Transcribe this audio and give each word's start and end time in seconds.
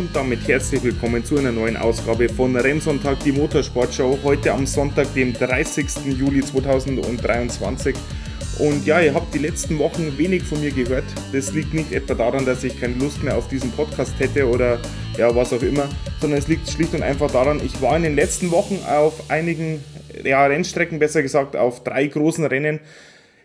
Und 0.00 0.16
damit 0.16 0.48
herzlich 0.48 0.82
willkommen 0.82 1.22
zu 1.26 1.36
einer 1.36 1.52
neuen 1.52 1.76
Ausgabe 1.76 2.30
von 2.30 2.56
Rennsonntag, 2.56 3.22
die 3.22 3.32
Motorsportshow. 3.32 4.18
Heute 4.24 4.50
am 4.50 4.64
Sonntag, 4.64 5.12
dem 5.12 5.34
30. 5.34 5.86
Juli 6.18 6.40
2023. 6.40 7.94
Und 8.60 8.86
ja, 8.86 9.02
ihr 9.02 9.12
habt 9.12 9.34
die 9.34 9.40
letzten 9.40 9.78
Wochen 9.78 10.16
wenig 10.16 10.42
von 10.44 10.58
mir 10.62 10.70
gehört. 10.70 11.04
Das 11.34 11.52
liegt 11.52 11.74
nicht 11.74 11.92
etwa 11.92 12.14
daran, 12.14 12.46
dass 12.46 12.64
ich 12.64 12.80
keine 12.80 12.94
Lust 12.94 13.22
mehr 13.22 13.36
auf 13.36 13.48
diesen 13.48 13.72
Podcast 13.72 14.18
hätte 14.18 14.48
oder 14.48 14.78
ja, 15.18 15.36
was 15.36 15.52
auch 15.52 15.60
immer, 15.60 15.86
sondern 16.18 16.38
es 16.38 16.48
liegt 16.48 16.66
schlicht 16.70 16.94
und 16.94 17.02
einfach 17.02 17.30
daran, 17.30 17.60
ich 17.62 17.82
war 17.82 17.94
in 17.94 18.04
den 18.04 18.14
letzten 18.14 18.50
Wochen 18.52 18.78
auf 18.88 19.28
einigen 19.28 19.84
ja, 20.24 20.46
Rennstrecken, 20.46 20.98
besser 20.98 21.20
gesagt 21.20 21.56
auf 21.56 21.84
drei 21.84 22.06
großen 22.06 22.46
Rennen 22.46 22.80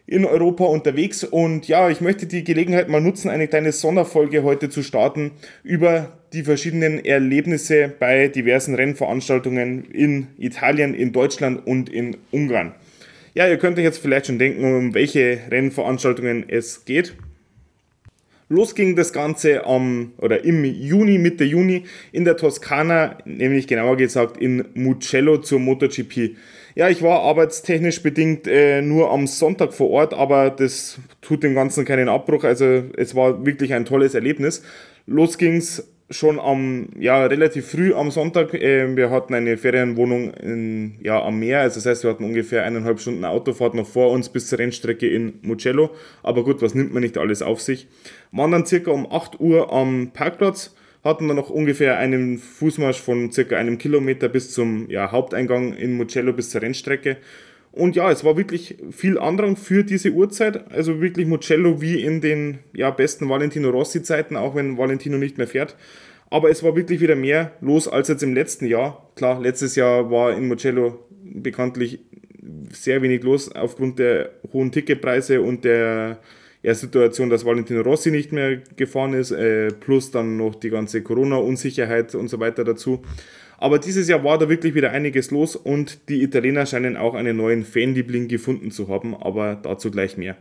in 0.07 0.23
Europa 0.23 0.65
unterwegs 0.65 1.23
und 1.23 1.67
ja, 1.67 1.89
ich 1.89 1.99
möchte 1.99 2.27
die 2.27 2.43
Gelegenheit 2.43 2.89
mal 2.89 3.01
nutzen, 3.01 3.29
eine 3.29 3.47
kleine 3.47 3.71
Sonderfolge 3.71 4.43
heute 4.43 4.69
zu 4.69 4.83
starten 4.83 5.31
über 5.63 6.13
die 6.35 6.43
verschiedenen 6.43 7.03
Erlebnisse 7.03 7.91
bei 7.97 8.27
diversen 8.27 8.75
Rennveranstaltungen 8.75 9.85
in 9.85 10.27
Italien, 10.37 10.93
in 10.93 11.13
Deutschland 11.13 11.65
und 11.65 11.89
in 11.89 12.17
Ungarn. 12.31 12.75
Ja, 13.33 13.47
ihr 13.47 13.57
könnt 13.57 13.77
euch 13.77 13.83
jetzt 13.83 13.99
vielleicht 13.99 14.27
schon 14.27 14.37
denken, 14.37 14.63
um 14.63 14.93
welche 14.93 15.39
Rennveranstaltungen 15.49 16.45
es 16.47 16.85
geht. 16.85 17.15
Los 18.47 18.75
ging 18.75 18.95
das 18.95 19.11
Ganze 19.11 19.65
am 19.65 20.13
oder 20.17 20.43
im 20.45 20.63
Juni, 20.65 21.17
Mitte 21.17 21.45
Juni 21.45 21.85
in 22.11 22.25
der 22.25 22.37
Toskana, 22.37 23.17
nämlich 23.25 23.65
genauer 23.65 23.97
gesagt 23.97 24.37
in 24.37 24.65
Mugello 24.75 25.37
zur 25.37 25.59
MotoGP. 25.59 26.35
Ja, 26.75 26.89
ich 26.89 27.01
war 27.01 27.21
arbeitstechnisch 27.21 28.03
bedingt 28.03 28.47
äh, 28.47 28.81
nur 28.81 29.09
am 29.09 29.25
Sonntag 29.27 29.73
vor 29.73 29.89
Ort, 29.89 30.13
aber 30.13 30.49
das 30.49 30.99
tut 31.21 31.41
dem 31.41 31.55
Ganzen 31.55 31.85
keinen 31.85 32.09
Abbruch. 32.09 32.43
Also 32.43 32.83
es 32.97 33.15
war 33.15 33.45
wirklich 33.45 33.73
ein 33.73 33.85
tolles 33.85 34.13
Erlebnis. 34.13 34.61
Los 35.07 35.37
ging's 35.37 35.83
schon 36.09 36.39
am, 36.39 36.89
ja, 36.99 37.25
relativ 37.25 37.71
früh 37.71 37.93
am 37.93 38.11
Sonntag. 38.11 38.53
Äh, 38.53 38.95
wir 38.95 39.09
hatten 39.09 39.33
eine 39.33 39.57
Ferienwohnung 39.57 40.33
in, 40.35 40.95
ja, 41.01 41.21
am 41.21 41.39
Meer, 41.39 41.61
also 41.61 41.75
das 41.75 41.85
heißt, 41.85 42.03
wir 42.03 42.11
hatten 42.11 42.25
ungefähr 42.25 42.63
eineinhalb 42.63 42.99
Stunden 42.99 43.25
Autofahrt 43.25 43.73
noch 43.73 43.87
vor 43.87 44.11
uns 44.11 44.29
bis 44.29 44.47
zur 44.47 44.59
Rennstrecke 44.59 45.07
in 45.07 45.39
Mugello. 45.41 45.89
Aber 46.21 46.43
gut, 46.43 46.61
was 46.61 46.75
nimmt 46.75 46.93
man 46.93 47.01
nicht 47.01 47.17
alles 47.17 47.41
auf 47.41 47.61
sich? 47.61 47.87
Waren 48.31 48.51
dann 48.51 48.65
circa 48.65 48.91
um 48.91 49.11
8 49.11 49.39
Uhr 49.39 49.73
am 49.73 50.11
Parkplatz, 50.13 50.75
hatten 51.03 51.27
dann 51.27 51.37
noch 51.37 51.49
ungefähr 51.49 51.97
einen 51.97 52.37
Fußmarsch 52.37 53.01
von 53.01 53.31
circa 53.31 53.57
einem 53.57 53.77
Kilometer 53.77 54.29
bis 54.29 54.51
zum 54.51 54.89
ja, 54.89 55.11
Haupteingang 55.11 55.73
in 55.73 55.97
Mugello 55.97 56.33
bis 56.33 56.51
zur 56.51 56.61
Rennstrecke. 56.61 57.17
Und 57.75 57.97
ja, 57.97 58.09
es 58.09 58.23
war 58.23 58.37
wirklich 58.37 58.77
viel 58.89 59.19
Andrang 59.19 59.57
für 59.57 59.83
diese 59.83 60.11
Uhrzeit. 60.11 60.71
Also 60.71 61.01
wirklich 61.01 61.27
Mugello 61.27 61.81
wie 61.81 62.01
in 62.01 62.21
den 62.21 62.59
ja, 62.73 62.89
besten 62.89 63.27
Valentino 63.27 63.69
Rossi-Zeiten, 63.69 64.37
auch 64.37 64.55
wenn 64.55 64.77
Valentino 64.77 65.17
nicht 65.17 65.37
mehr 65.37 65.47
fährt. 65.47 65.75
Aber 66.29 66.49
es 66.49 66.63
war 66.63 66.75
wirklich 66.75 67.01
wieder 67.01 67.15
mehr 67.15 67.51
los 67.59 67.89
als 67.89 68.07
jetzt 68.07 68.23
im 68.23 68.33
letzten 68.33 68.65
Jahr. 68.65 69.11
Klar, 69.15 69.41
letztes 69.41 69.75
Jahr 69.75 70.09
war 70.09 70.35
in 70.35 70.47
Mugello 70.47 71.05
bekanntlich 71.21 71.99
sehr 72.71 73.01
wenig 73.01 73.23
los 73.23 73.53
aufgrund 73.53 73.99
der 73.99 74.29
hohen 74.53 74.71
Ticketpreise 74.71 75.41
und 75.41 75.65
der 75.65 76.19
ja, 76.63 76.73
Situation, 76.73 77.29
dass 77.29 77.45
Valentino 77.45 77.81
Rossi 77.81 78.09
nicht 78.09 78.31
mehr 78.31 78.57
gefahren 78.77 79.13
ist, 79.13 79.31
äh, 79.31 79.67
plus 79.67 80.11
dann 80.11 80.37
noch 80.37 80.55
die 80.55 80.69
ganze 80.69 81.03
Corona-Unsicherheit 81.03 82.15
und 82.15 82.29
so 82.29 82.39
weiter 82.39 82.63
dazu. 82.63 83.01
Aber 83.57 83.79
dieses 83.79 84.07
Jahr 84.07 84.23
war 84.23 84.37
da 84.37 84.49
wirklich 84.49 84.75
wieder 84.75 84.91
einiges 84.91 85.31
los 85.31 85.55
und 85.55 86.09
die 86.09 86.21
Italiener 86.23 86.65
scheinen 86.65 86.97
auch 86.97 87.13
einen 87.13 87.37
neuen 87.37 87.63
Fanliebling 87.63 88.27
gefunden 88.27 88.71
zu 88.71 88.87
haben, 88.87 89.15
aber 89.15 89.55
dazu 89.55 89.91
gleich 89.91 90.17
mehr. 90.17 90.37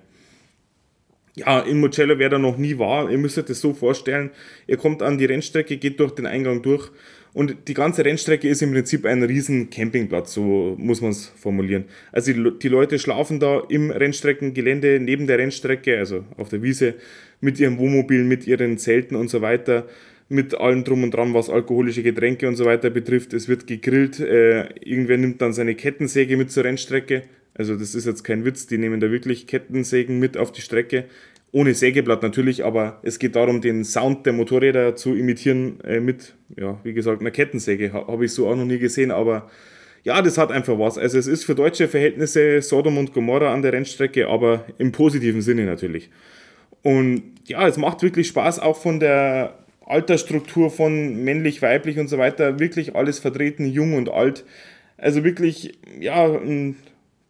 Ja, 1.36 1.60
in 1.60 1.80
Mugello, 1.80 2.18
wer 2.18 2.28
da 2.28 2.38
noch 2.38 2.58
nie 2.58 2.78
war, 2.78 3.10
ihr 3.10 3.18
müsst 3.18 3.38
euch 3.38 3.46
das 3.46 3.60
so 3.60 3.74
vorstellen, 3.74 4.30
ihr 4.68 4.76
kommt 4.76 5.02
an 5.02 5.18
die 5.18 5.24
Rennstrecke, 5.24 5.78
geht 5.78 5.98
durch 5.98 6.12
den 6.12 6.26
Eingang 6.26 6.62
durch 6.62 6.92
und 7.32 7.56
die 7.66 7.74
ganze 7.74 8.04
Rennstrecke 8.04 8.48
ist 8.48 8.62
im 8.62 8.70
Prinzip 8.70 9.04
ein 9.04 9.20
riesen 9.24 9.68
Campingplatz, 9.68 10.32
so 10.32 10.76
muss 10.78 11.00
man 11.00 11.10
es 11.10 11.26
formulieren. 11.26 11.86
Also 12.12 12.32
die, 12.32 12.58
die, 12.62 12.68
Leute 12.68 13.00
schlafen 13.00 13.40
da 13.40 13.64
im 13.68 13.90
Rennstreckengelände, 13.90 15.00
neben 15.00 15.26
der 15.26 15.38
Rennstrecke, 15.38 15.98
also 15.98 16.24
auf 16.36 16.50
der 16.50 16.62
Wiese, 16.62 16.94
mit 17.40 17.58
ihrem 17.58 17.78
Wohnmobil, 17.78 18.22
mit 18.22 18.46
ihren 18.46 18.78
Zelten 18.78 19.16
und 19.16 19.28
so 19.28 19.42
weiter 19.42 19.88
mit 20.28 20.54
allem 20.54 20.84
drum 20.84 21.02
und 21.02 21.12
dran, 21.12 21.34
was 21.34 21.50
alkoholische 21.50 22.02
Getränke 22.02 22.48
und 22.48 22.56
so 22.56 22.64
weiter 22.64 22.90
betrifft. 22.90 23.34
Es 23.34 23.48
wird 23.48 23.66
gegrillt, 23.66 24.20
äh, 24.20 24.68
irgendwer 24.80 25.18
nimmt 25.18 25.42
dann 25.42 25.52
seine 25.52 25.74
Kettensäge 25.74 26.36
mit 26.36 26.50
zur 26.50 26.64
Rennstrecke. 26.64 27.24
Also 27.54 27.76
das 27.76 27.94
ist 27.94 28.06
jetzt 28.06 28.24
kein 28.24 28.44
Witz, 28.44 28.66
die 28.66 28.78
nehmen 28.78 29.00
da 29.00 29.10
wirklich 29.10 29.46
Kettensägen 29.46 30.18
mit 30.18 30.36
auf 30.36 30.50
die 30.50 30.62
Strecke. 30.62 31.04
Ohne 31.52 31.74
Sägeblatt 31.74 32.22
natürlich, 32.22 32.64
aber 32.64 32.98
es 33.04 33.20
geht 33.20 33.36
darum, 33.36 33.60
den 33.60 33.84
Sound 33.84 34.26
der 34.26 34.32
Motorräder 34.32 34.96
zu 34.96 35.14
imitieren 35.14 35.80
äh, 35.82 36.00
mit, 36.00 36.34
ja, 36.56 36.80
wie 36.82 36.94
gesagt, 36.94 37.20
einer 37.20 37.30
Kettensäge. 37.30 37.92
Habe 37.92 38.24
ich 38.24 38.32
so 38.32 38.48
auch 38.48 38.56
noch 38.56 38.64
nie 38.64 38.78
gesehen, 38.78 39.12
aber 39.12 39.48
ja, 40.02 40.20
das 40.20 40.36
hat 40.36 40.50
einfach 40.50 40.78
was. 40.78 40.98
Also 40.98 41.16
es 41.16 41.26
ist 41.26 41.44
für 41.44 41.54
deutsche 41.54 41.86
Verhältnisse 41.86 42.60
Sodom 42.60 42.98
und 42.98 43.12
Gomorra 43.12 43.52
an 43.52 43.62
der 43.62 43.72
Rennstrecke, 43.72 44.28
aber 44.28 44.64
im 44.78 44.90
positiven 44.90 45.42
Sinne 45.42 45.64
natürlich. 45.64 46.10
Und 46.82 47.22
ja, 47.46 47.66
es 47.68 47.78
macht 47.78 48.02
wirklich 48.02 48.26
Spaß, 48.28 48.58
auch 48.58 48.76
von 48.76 48.98
der 48.98 49.63
Altersstruktur 49.86 50.70
von 50.70 51.24
männlich, 51.24 51.62
weiblich 51.62 51.98
und 51.98 52.08
so 52.08 52.18
weiter, 52.18 52.58
wirklich 52.58 52.96
alles 52.96 53.18
vertreten, 53.18 53.66
jung 53.66 53.94
und 53.94 54.08
alt. 54.08 54.44
Also 54.96 55.24
wirklich, 55.24 55.78
ja, 56.00 56.24
ein 56.24 56.76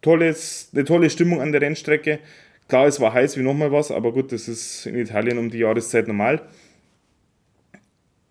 tolles, 0.01 0.69
eine 0.73 0.85
tolle 0.85 1.09
Stimmung 1.09 1.41
an 1.41 1.51
der 1.51 1.61
Rennstrecke. 1.61 2.19
Klar, 2.67 2.87
es 2.87 2.99
war 2.99 3.13
heiß 3.13 3.37
wie 3.37 3.43
nochmal 3.43 3.71
was, 3.71 3.91
aber 3.91 4.11
gut, 4.13 4.31
das 4.31 4.47
ist 4.47 4.85
in 4.85 4.95
Italien 4.95 5.37
um 5.37 5.49
die 5.49 5.59
Jahreszeit 5.59 6.07
normal. 6.07 6.41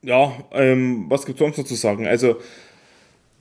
Ja, 0.02 0.32
ähm, 0.52 1.06
was 1.08 1.24
gibt 1.24 1.38
es 1.38 1.44
sonst 1.44 1.58
noch 1.58 1.64
zu 1.64 1.74
sagen? 1.74 2.06
Also, 2.06 2.36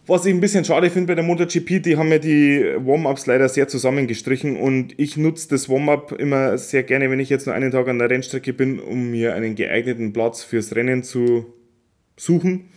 was 0.05 0.25
ich 0.25 0.33
ein 0.33 0.41
bisschen 0.41 0.65
schade 0.65 0.89
finde 0.89 1.07
bei 1.07 1.15
der 1.15 1.23
MotoGP, 1.23 1.81
die 1.81 1.97
haben 1.97 2.11
ja 2.11 2.19
die 2.19 2.63
Warm-Ups 2.77 3.25
leider 3.25 3.47
sehr 3.47 3.67
zusammengestrichen 3.67 4.57
und 4.57 4.93
ich 4.99 5.15
nutze 5.15 5.47
das 5.49 5.69
Warm-Up 5.69 6.11
immer 6.13 6.57
sehr 6.57 6.83
gerne, 6.83 7.09
wenn 7.09 7.19
ich 7.19 7.29
jetzt 7.29 7.45
nur 7.45 7.55
einen 7.55 7.71
Tag 7.71 7.87
an 7.87 7.99
der 7.99 8.09
Rennstrecke 8.09 8.53
bin, 8.53 8.79
um 8.79 9.11
mir 9.11 9.33
einen 9.33 9.55
geeigneten 9.55 10.11
Platz 10.11 10.43
fürs 10.43 10.75
Rennen 10.75 11.03
zu 11.03 11.53
suchen, 12.17 12.69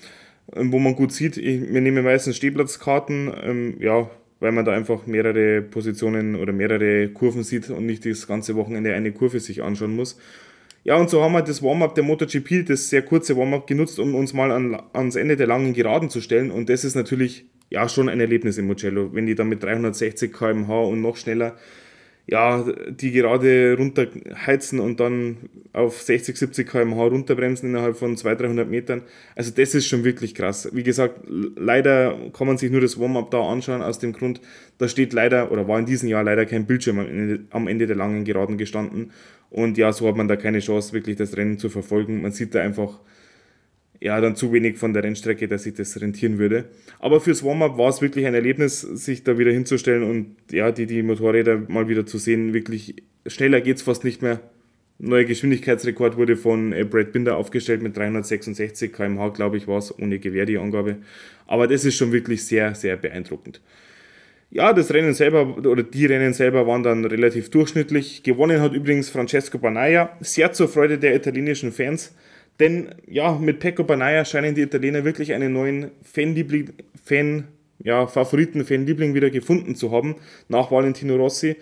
ähm, 0.54 0.72
wo 0.72 0.78
man 0.78 0.94
gut 0.94 1.12
sieht. 1.12 1.36
Ich, 1.36 1.72
wir 1.72 1.80
nehmen 1.80 2.04
meistens 2.04 2.36
Stehplatzkarten, 2.36 3.32
ähm, 3.42 3.76
ja, 3.80 4.08
weil 4.38 4.52
man 4.52 4.64
da 4.64 4.72
einfach 4.72 5.06
mehrere 5.06 5.62
Positionen 5.62 6.36
oder 6.36 6.52
mehrere 6.52 7.08
Kurven 7.08 7.42
sieht 7.42 7.70
und 7.70 7.86
nicht 7.86 8.06
das 8.06 8.26
ganze 8.26 8.54
Wochenende 8.54 8.94
eine 8.94 9.12
Kurve 9.12 9.40
sich 9.40 9.62
anschauen 9.62 9.96
muss. 9.96 10.18
Ja, 10.86 10.94
und 10.94 11.10
so 11.10 11.20
haben 11.20 11.32
wir 11.32 11.42
das 11.42 11.64
Warm-up 11.64 11.96
der 11.96 12.04
MotoGP, 12.04 12.64
das 12.64 12.90
sehr 12.90 13.02
kurze 13.02 13.36
Warm-up 13.36 13.66
genutzt, 13.66 13.98
um 13.98 14.14
uns 14.14 14.32
mal 14.32 14.52
an, 14.52 14.80
ans 14.92 15.16
Ende 15.16 15.36
der 15.36 15.48
langen 15.48 15.72
Geraden 15.72 16.10
zu 16.10 16.20
stellen. 16.20 16.52
Und 16.52 16.68
das 16.68 16.84
ist 16.84 16.94
natürlich 16.94 17.44
ja 17.70 17.88
schon 17.88 18.08
ein 18.08 18.20
Erlebnis 18.20 18.56
im 18.56 18.68
Mugello, 18.68 19.12
wenn 19.12 19.26
die 19.26 19.34
dann 19.34 19.48
mit 19.48 19.64
360 19.64 20.32
km/h 20.32 20.82
und 20.84 21.02
noch 21.02 21.16
schneller 21.16 21.56
ja, 22.28 22.64
die 22.88 23.12
gerade 23.12 23.76
runterheizen 23.78 24.80
und 24.80 24.98
dann 24.98 25.36
auf 25.72 26.02
60, 26.02 26.36
70 26.36 26.68
km/h 26.68 27.04
runterbremsen 27.06 27.68
innerhalb 27.68 27.96
von 27.96 28.16
200, 28.16 28.46
300 28.46 28.68
Metern. 28.68 29.02
Also 29.36 29.52
das 29.54 29.74
ist 29.74 29.86
schon 29.86 30.02
wirklich 30.02 30.34
krass. 30.34 30.68
Wie 30.72 30.82
gesagt, 30.82 31.20
leider 31.28 32.18
kann 32.32 32.48
man 32.48 32.58
sich 32.58 32.70
nur 32.70 32.80
das 32.80 32.98
Warm-up 32.98 33.30
da 33.30 33.40
anschauen, 33.42 33.80
aus 33.80 34.00
dem 34.00 34.12
Grund, 34.12 34.40
da 34.78 34.88
steht 34.88 35.12
leider, 35.12 35.52
oder 35.52 35.68
war 35.68 35.78
in 35.78 35.86
diesem 35.86 36.08
Jahr 36.08 36.24
leider 36.24 36.46
kein 36.46 36.66
Bildschirm 36.66 36.98
am 36.98 37.06
Ende, 37.06 37.40
am 37.50 37.68
Ende 37.68 37.86
der 37.86 37.96
langen 37.96 38.24
Geraden 38.24 38.58
gestanden. 38.58 39.12
Und 39.50 39.78
ja, 39.78 39.92
so 39.92 40.08
hat 40.08 40.16
man 40.16 40.26
da 40.26 40.34
keine 40.34 40.58
Chance, 40.58 40.92
wirklich 40.92 41.16
das 41.16 41.36
Rennen 41.36 41.58
zu 41.58 41.68
verfolgen. 41.68 42.22
Man 42.22 42.32
sieht 42.32 42.56
da 42.56 42.60
einfach 42.60 42.98
ja, 44.06 44.20
dann 44.20 44.36
zu 44.36 44.52
wenig 44.52 44.78
von 44.78 44.92
der 44.92 45.02
Rennstrecke, 45.02 45.48
dass 45.48 45.64
sich 45.64 45.74
das 45.74 46.00
rentieren 46.00 46.38
würde. 46.38 46.66
Aber 47.00 47.20
fürs 47.20 47.42
Warm-up 47.42 47.76
war 47.76 47.88
es 47.88 48.00
wirklich 48.00 48.24
ein 48.24 48.34
Erlebnis, 48.34 48.80
sich 48.80 49.24
da 49.24 49.36
wieder 49.36 49.50
hinzustellen 49.50 50.04
und 50.04 50.36
ja, 50.52 50.70
die, 50.70 50.86
die 50.86 51.02
Motorräder 51.02 51.62
mal 51.66 51.88
wieder 51.88 52.06
zu 52.06 52.18
sehen. 52.18 52.54
Wirklich 52.54 53.02
schneller 53.26 53.60
geht 53.60 53.78
es 53.78 53.82
fast 53.82 54.04
nicht 54.04 54.22
mehr. 54.22 54.38
Neuer 55.00 55.24
Geschwindigkeitsrekord 55.24 56.16
wurde 56.16 56.36
von 56.36 56.72
äh, 56.72 56.84
Brad 56.84 57.10
Binder 57.10 57.36
aufgestellt 57.36 57.82
mit 57.82 57.96
366 57.96 58.92
km/h, 58.92 59.30
glaube 59.30 59.56
ich, 59.56 59.66
war 59.66 59.78
es, 59.78 59.92
ohne 59.98 60.20
Gewehr 60.20 60.46
die 60.46 60.58
Angabe. 60.58 60.98
Aber 61.48 61.66
das 61.66 61.84
ist 61.84 61.96
schon 61.96 62.12
wirklich 62.12 62.44
sehr, 62.44 62.76
sehr 62.76 62.96
beeindruckend. 62.96 63.60
Ja, 64.50 64.72
das 64.72 64.94
Rennen 64.94 65.14
selber 65.14 65.58
oder 65.58 65.82
die 65.82 66.06
Rennen 66.06 66.32
selber 66.32 66.64
waren 66.68 66.84
dann 66.84 67.04
relativ 67.04 67.50
durchschnittlich. 67.50 68.22
Gewonnen 68.22 68.60
hat 68.60 68.72
übrigens 68.72 69.10
Francesco 69.10 69.58
Banaya, 69.58 70.16
sehr 70.20 70.52
zur 70.52 70.68
Freude 70.68 70.96
der 70.96 71.16
italienischen 71.16 71.72
Fans. 71.72 72.14
Denn 72.58 72.94
ja, 73.06 73.38
mit 73.38 73.60
Pecco 73.60 73.84
Banaya 73.84 74.24
scheinen 74.24 74.54
die 74.54 74.62
Italiener 74.62 75.04
wirklich 75.04 75.32
einen 75.32 75.52
neuen 75.52 75.90
Fanliebling, 76.02 76.72
Fan, 77.04 77.48
ja, 77.78 78.06
Favoriten, 78.06 78.64
Fanliebling 78.64 79.14
wieder 79.14 79.30
gefunden 79.30 79.74
zu 79.74 79.92
haben, 79.92 80.16
nach 80.48 80.70
Valentino 80.70 81.16
Rossi. 81.16 81.56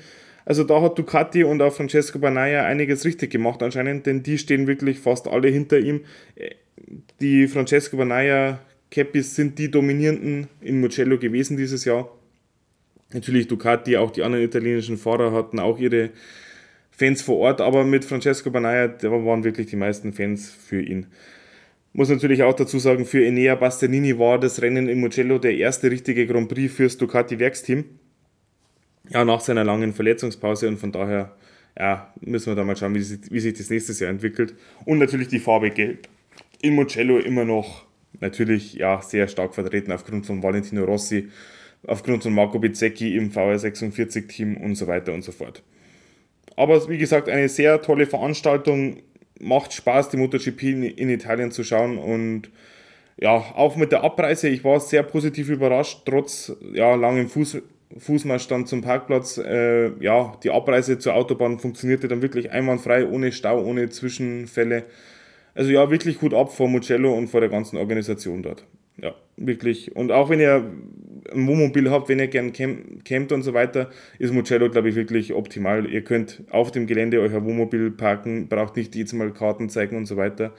Also 0.45 0.63
da 0.63 0.81
hat 0.83 0.99
Ducati 0.99 1.43
und 1.43 1.63
auch 1.63 1.73
Francesco 1.73 2.19
Banaya 2.19 2.65
einiges 2.65 3.05
richtig 3.05 3.31
gemacht 3.31 3.63
anscheinend, 3.63 4.07
denn 4.07 4.23
die 4.23 4.39
stehen 4.39 4.67
wirklich 4.67 4.99
fast 5.01 5.27
alle 5.27 5.49
hinter 5.49 5.79
ihm. 5.79 6.03
Die 7.21 7.49
Francesco 7.49 7.97
Banaya 7.97 8.61
Capis 8.91 9.35
sind 9.35 9.59
die 9.59 9.71
dominierenden 9.71 10.47
in 10.61 10.81
Mugello 10.81 11.19
gewesen 11.19 11.57
dieses 11.57 11.85
Jahr. 11.85 12.09
Natürlich 13.13 13.49
Ducati, 13.49 13.97
auch 13.97 14.11
die 14.11 14.23
anderen 14.23 14.45
italienischen 14.45 14.99
Fahrer 14.99 15.33
hatten 15.33 15.59
auch 15.59 15.79
ihre 15.79 16.11
Fans 16.97 17.23
vor 17.23 17.39
Ort, 17.39 17.61
aber 17.61 17.85
mit 17.85 18.05
Francesco 18.05 18.51
Banaya, 18.51 18.89
da 18.89 19.11
waren 19.11 19.43
wirklich 19.43 19.67
die 19.67 19.77
meisten 19.77 20.13
Fans 20.13 20.51
für 20.51 20.81
ihn. 20.81 21.07
Muss 21.93 22.09
natürlich 22.09 22.43
auch 22.43 22.55
dazu 22.55 22.79
sagen, 22.79 23.05
für 23.05 23.25
Enea 23.25 23.55
Bastianini 23.55 24.19
war 24.19 24.39
das 24.39 24.63
Rennen 24.63 24.89
in 24.89 25.01
Mugello 25.01 25.39
der 25.39 25.57
erste 25.57 25.91
richtige 25.91 26.27
Grand 26.27 26.49
Prix 26.49 26.73
fürs 26.73 26.97
Ducati 26.97 27.39
Werksteam. 27.39 27.85
Ja, 29.11 29.25
nach 29.25 29.41
seiner 29.41 29.65
langen 29.65 29.93
Verletzungspause 29.93 30.69
und 30.69 30.79
von 30.79 30.93
daher 30.93 31.37
ja, 31.79 32.13
müssen 32.21 32.47
wir 32.47 32.55
da 32.55 32.65
mal 32.65 32.77
schauen, 32.77 32.95
wie 32.95 33.03
sich, 33.03 33.21
wie 33.31 33.41
sich 33.41 33.55
das 33.55 33.71
nächstes 33.71 34.01
Jahr 34.01 34.11
entwickelt. 34.11 34.55
Und 34.85 34.99
natürlich 34.99 35.29
die 35.29 35.41
Farbe 35.41 35.71
Gelb. 35.71 36.09
In 36.63 36.75
Mugello 36.75 37.19
immer 37.19 37.45
noch 37.45 37.87
natürlich 38.21 38.75
ja, 38.75 39.03
sehr 39.03 39.29
stark 39.29 39.55
vertreten 39.55 39.93
aufgrund 39.93 40.27
von 40.27 40.43
Valentino 40.43 40.85
Rossi, 40.85 41.29
aufgrund 41.87 42.23
von 42.23 42.33
Marco 42.33 42.59
Bizzecchi 42.59 43.17
im 43.17 43.31
VR46-Team 43.31 44.57
und 44.57 44.77
so 44.77 44.87
weiter 44.87 45.13
und 45.13 45.23
so 45.23 45.33
fort. 45.33 45.63
Aber 46.57 46.89
wie 46.89 46.99
gesagt, 46.99 47.29
eine 47.29 47.49
sehr 47.49 47.81
tolle 47.83 48.07
Veranstaltung. 48.07 48.99
Macht 49.41 49.73
Spaß, 49.73 50.11
die 50.11 50.17
MotoGP 50.17 50.63
in 50.63 51.11
Italien 51.11 51.51
zu 51.51 51.65
schauen 51.65 51.99
und 51.99 52.51
ja, 53.17 53.37
auch 53.37 53.77
mit 53.77 53.93
der 53.93 54.03
Abreise, 54.03 54.49
ich 54.49 54.65
war 54.65 54.81
sehr 54.81 55.03
positiv 55.03 55.49
überrascht, 55.49 56.03
trotz 56.05 56.53
ja, 56.73 56.95
langem 56.95 57.29
Fuß, 57.29 57.59
Fußmarschstand 57.97 58.69
zum 58.69 58.83
Parkplatz. 58.83 59.39
Äh, 59.39 59.93
ja, 60.03 60.37
die 60.43 60.51
Abreise 60.51 60.99
zur 60.99 61.15
Autobahn 61.15 61.59
funktionierte 61.59 62.09
dann 62.09 62.23
wirklich 62.23 62.51
einwandfrei, 62.51 63.07
ohne 63.07 63.33
Stau, 63.33 63.63
ohne 63.63 63.89
Zwischenfälle. 63.89 64.85
Also 65.55 65.71
ja, 65.71 65.91
wirklich 65.91 66.19
gut 66.19 66.35
ab 66.35 66.53
vor 66.53 66.69
Mugello 66.69 67.15
und 67.15 67.29
vor 67.29 67.41
der 67.41 67.51
ganzen 67.51 67.77
Organisation 67.77 68.43
dort. 68.43 68.67
Ja, 69.01 69.15
wirklich. 69.37 69.95
Und 69.95 70.11
auch 70.11 70.29
wenn 70.29 70.41
ihr 70.41 70.73
ein 71.33 71.47
Wohnmobil 71.47 71.91
habt, 71.91 72.09
wenn 72.09 72.19
ihr 72.19 72.29
gern 72.29 72.53
campt 72.53 73.33
und 73.33 73.43
so 73.43 73.55
weiter, 73.55 73.91
ist 74.19 74.33
Mugello, 74.33 74.71
glaube 74.71 74.89
ich, 74.89 74.95
wirklich 74.95 75.33
optimal. 75.33 75.89
Ihr 75.91 76.03
könnt 76.03 76.43
auf 76.51 76.71
dem 76.71 76.87
Gelände 76.87 77.21
euer 77.21 77.45
Wohnmobil 77.45 77.91
parken, 77.91 78.49
braucht 78.49 78.77
nicht 78.77 78.95
jedes 78.95 79.13
Mal 79.13 79.33
Karten 79.33 79.69
zeigen 79.69 79.97
und 79.97 80.07
so 80.07 80.17
weiter. 80.17 80.53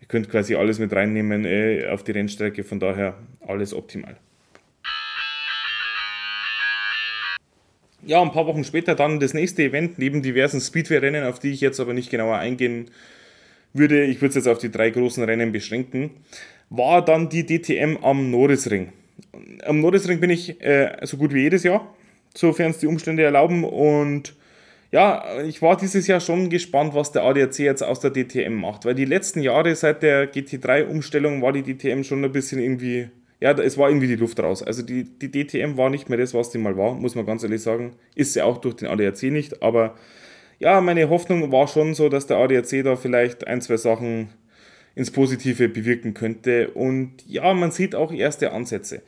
Ihr 0.00 0.06
könnt 0.06 0.30
quasi 0.30 0.54
alles 0.54 0.78
mit 0.78 0.92
reinnehmen 0.92 1.44
äh, 1.44 1.86
auf 1.90 2.04
die 2.04 2.12
Rennstrecke, 2.12 2.64
von 2.64 2.78
daher 2.78 3.14
alles 3.46 3.74
optimal. 3.74 4.16
Ja, 8.06 8.22
ein 8.22 8.30
paar 8.30 8.46
Wochen 8.46 8.64
später 8.64 8.94
dann 8.94 9.18
das 9.18 9.34
nächste 9.34 9.64
Event, 9.64 9.98
neben 9.98 10.22
diversen 10.22 10.60
Speedway-Rennen, 10.60 11.24
auf 11.24 11.40
die 11.40 11.50
ich 11.50 11.60
jetzt 11.60 11.80
aber 11.80 11.92
nicht 11.92 12.10
genauer 12.10 12.38
eingehen 12.38 12.90
würde, 13.72 14.04
ich 14.04 14.20
würde 14.20 14.30
es 14.30 14.34
jetzt 14.36 14.48
auf 14.48 14.58
die 14.58 14.70
drei 14.70 14.90
großen 14.90 15.22
Rennen 15.24 15.52
beschränken, 15.52 16.10
war 16.70 17.04
dann 17.04 17.28
die 17.28 17.44
DTM 17.44 17.98
am 18.02 18.30
Norrisring. 18.30 18.92
Am 19.64 19.80
Norrisring 19.80 20.20
bin 20.20 20.30
ich 20.30 20.60
äh, 20.60 20.96
so 21.02 21.16
gut 21.16 21.32
wie 21.34 21.42
jedes 21.42 21.62
Jahr, 21.62 21.94
sofern 22.34 22.70
es 22.70 22.78
die 22.78 22.86
Umstände 22.86 23.22
erlauben. 23.22 23.64
Und 23.64 24.34
ja, 24.90 25.42
ich 25.42 25.60
war 25.60 25.76
dieses 25.76 26.06
Jahr 26.06 26.20
schon 26.20 26.48
gespannt, 26.48 26.94
was 26.94 27.12
der 27.12 27.24
ADAC 27.24 27.58
jetzt 27.58 27.82
aus 27.82 28.00
der 28.00 28.12
DTM 28.12 28.54
macht, 28.54 28.84
weil 28.84 28.94
die 28.94 29.04
letzten 29.04 29.40
Jahre 29.40 29.74
seit 29.74 30.02
der 30.02 30.32
GT3-Umstellung 30.32 31.42
war 31.42 31.52
die 31.52 31.62
DTM 31.62 32.02
schon 32.02 32.24
ein 32.24 32.32
bisschen 32.32 32.60
irgendwie, 32.60 33.10
ja, 33.40 33.52
es 33.52 33.76
war 33.76 33.88
irgendwie 33.88 34.06
die 34.06 34.16
Luft 34.16 34.40
raus. 34.40 34.62
Also 34.62 34.82
die, 34.82 35.04
die 35.04 35.30
DTM 35.30 35.76
war 35.76 35.90
nicht 35.90 36.08
mehr 36.08 36.18
das, 36.18 36.32
was 36.32 36.50
die 36.50 36.58
mal 36.58 36.76
war, 36.76 36.94
muss 36.94 37.14
man 37.14 37.26
ganz 37.26 37.42
ehrlich 37.42 37.62
sagen. 37.62 37.96
Ist 38.14 38.32
sie 38.32 38.42
auch 38.42 38.58
durch 38.58 38.76
den 38.76 38.88
ADAC 38.88 39.24
nicht, 39.24 39.62
aber 39.62 39.94
ja, 40.58 40.80
meine 40.80 41.08
Hoffnung 41.08 41.52
war 41.52 41.68
schon 41.68 41.94
so, 41.94 42.08
dass 42.08 42.26
der 42.26 42.38
ADAC 42.38 42.82
da 42.82 42.96
vielleicht 42.96 43.46
ein, 43.46 43.60
zwei 43.60 43.76
Sachen 43.76 44.28
ins 44.98 45.12
Positive 45.12 45.68
bewirken 45.68 46.12
könnte. 46.12 46.70
Und 46.70 47.12
ja, 47.26 47.54
man 47.54 47.70
sieht 47.70 47.94
auch 47.94 48.12
erste 48.12 48.52
Ansätze. 48.52 49.00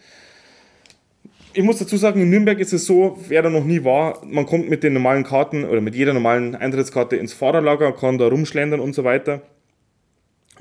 Ich 1.52 1.64
muss 1.64 1.78
dazu 1.78 1.96
sagen, 1.96 2.22
in 2.22 2.30
Nürnberg 2.30 2.60
ist 2.60 2.72
es 2.72 2.86
so, 2.86 3.18
wer 3.26 3.42
da 3.42 3.50
noch 3.50 3.64
nie 3.64 3.82
war, 3.82 4.24
man 4.24 4.46
kommt 4.46 4.70
mit 4.70 4.84
den 4.84 4.92
normalen 4.92 5.24
Karten 5.24 5.64
oder 5.64 5.80
mit 5.80 5.96
jeder 5.96 6.14
normalen 6.14 6.54
Eintrittskarte 6.54 7.16
ins 7.16 7.32
Fahrerlager, 7.32 7.92
kann 7.92 8.18
da 8.18 8.28
rumschlendern 8.28 8.78
und 8.78 8.94
so 8.94 9.02
weiter. 9.02 9.42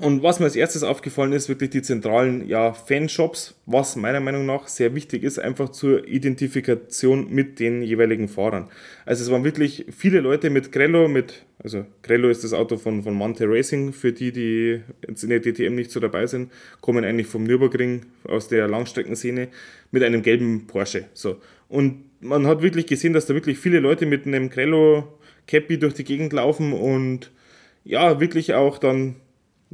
Und 0.00 0.22
was 0.22 0.40
mir 0.40 0.46
als 0.46 0.56
erstes 0.56 0.82
aufgefallen 0.82 1.34
ist, 1.34 1.50
wirklich 1.50 1.68
die 1.68 1.82
zentralen 1.82 2.48
ja, 2.48 2.72
Fanshops, 2.72 3.54
was 3.66 3.96
meiner 3.96 4.20
Meinung 4.20 4.46
nach 4.46 4.66
sehr 4.66 4.94
wichtig 4.94 5.22
ist, 5.22 5.38
einfach 5.38 5.68
zur 5.68 6.08
Identifikation 6.08 7.30
mit 7.30 7.60
den 7.60 7.82
jeweiligen 7.82 8.26
Fahrern. 8.26 8.70
Also 9.04 9.22
es 9.22 9.30
waren 9.30 9.44
wirklich 9.44 9.84
viele 9.94 10.20
Leute 10.20 10.48
mit 10.48 10.72
Grello, 10.72 11.06
mit, 11.06 11.44
also 11.62 11.84
Grello 12.02 12.30
ist 12.30 12.44
das 12.44 12.54
Auto 12.54 12.78
von, 12.78 13.02
von 13.02 13.12
Monte 13.12 13.44
Racing, 13.46 13.92
für 13.92 14.10
die, 14.10 14.32
die 14.32 14.80
jetzt 15.06 15.22
in 15.22 15.28
der 15.28 15.40
DTM 15.40 15.74
nicht 15.74 15.90
so 15.90 16.00
dabei 16.00 16.26
sind, 16.26 16.50
kommen 16.80 17.04
eigentlich 17.04 17.26
vom 17.26 17.44
Nürburgring 17.44 18.06
aus 18.24 18.48
der 18.48 18.68
Langstreckenszene 18.68 19.48
mit 19.90 20.02
einem 20.02 20.22
gelben 20.22 20.66
Porsche. 20.66 21.08
So. 21.12 21.36
Und 21.68 22.04
man 22.20 22.46
hat 22.46 22.62
wirklich 22.62 22.86
gesehen, 22.86 23.12
dass 23.12 23.26
da 23.26 23.34
wirklich 23.34 23.58
viele 23.58 23.80
Leute 23.80 24.06
mit 24.06 24.26
einem 24.26 24.48
Grello 24.48 25.18
Cappy 25.46 25.78
durch 25.78 25.92
die 25.92 26.04
Gegend 26.04 26.32
laufen 26.32 26.72
und 26.72 27.30
ja, 27.84 28.18
wirklich 28.18 28.54
auch 28.54 28.78
dann 28.78 29.16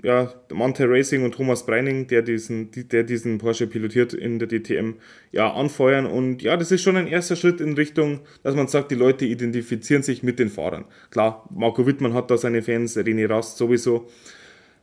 ja, 0.03 0.31
Monte 0.53 0.89
Racing 0.89 1.25
und 1.25 1.35
Thomas 1.35 1.65
Breining, 1.65 2.07
der 2.07 2.21
diesen, 2.21 2.71
der 2.71 3.03
diesen 3.03 3.39
Porsche 3.39 3.67
pilotiert 3.67 4.13
in 4.13 4.39
der 4.39 4.47
DTM, 4.47 4.95
ja, 5.33 5.53
anfeuern. 5.53 6.05
Und 6.07 6.43
ja, 6.43 6.57
das 6.57 6.71
ist 6.71 6.83
schon 6.83 6.97
ein 6.97 7.07
erster 7.07 7.35
Schritt 7.35 7.61
in 7.61 7.73
Richtung, 7.75 8.21
dass 8.43 8.55
man 8.55 8.69
sagt, 8.69 8.91
die 8.91 8.95
Leute 8.95 9.25
identifizieren 9.25 10.03
sich 10.03 10.23
mit 10.23 10.39
den 10.39 10.51
Fahrern. 10.51 10.85
Klar, 11.11 11.49
Marco 11.55 11.87
Wittmann 11.87 12.13
hat 12.13 12.31
da 12.31 12.37
seine 12.37 12.63
Fans, 12.63 12.97
René 12.97 13.29
Rast 13.29 13.57
sowieso. 13.57 14.07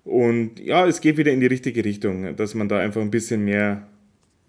Und 0.04 0.60
ja, 0.60 0.88
es 0.88 1.00
geht 1.00 1.18
wieder 1.18 1.32
in 1.32 1.40
die 1.40 1.48
richtige 1.48 1.86
Richtung, 1.86 2.36
dass 2.36 2.56
man 2.56 2.68
da 2.68 2.80
einfach 2.80 3.02
ein 3.02 3.12
bisschen 3.12 3.46
mehr, 3.46 3.88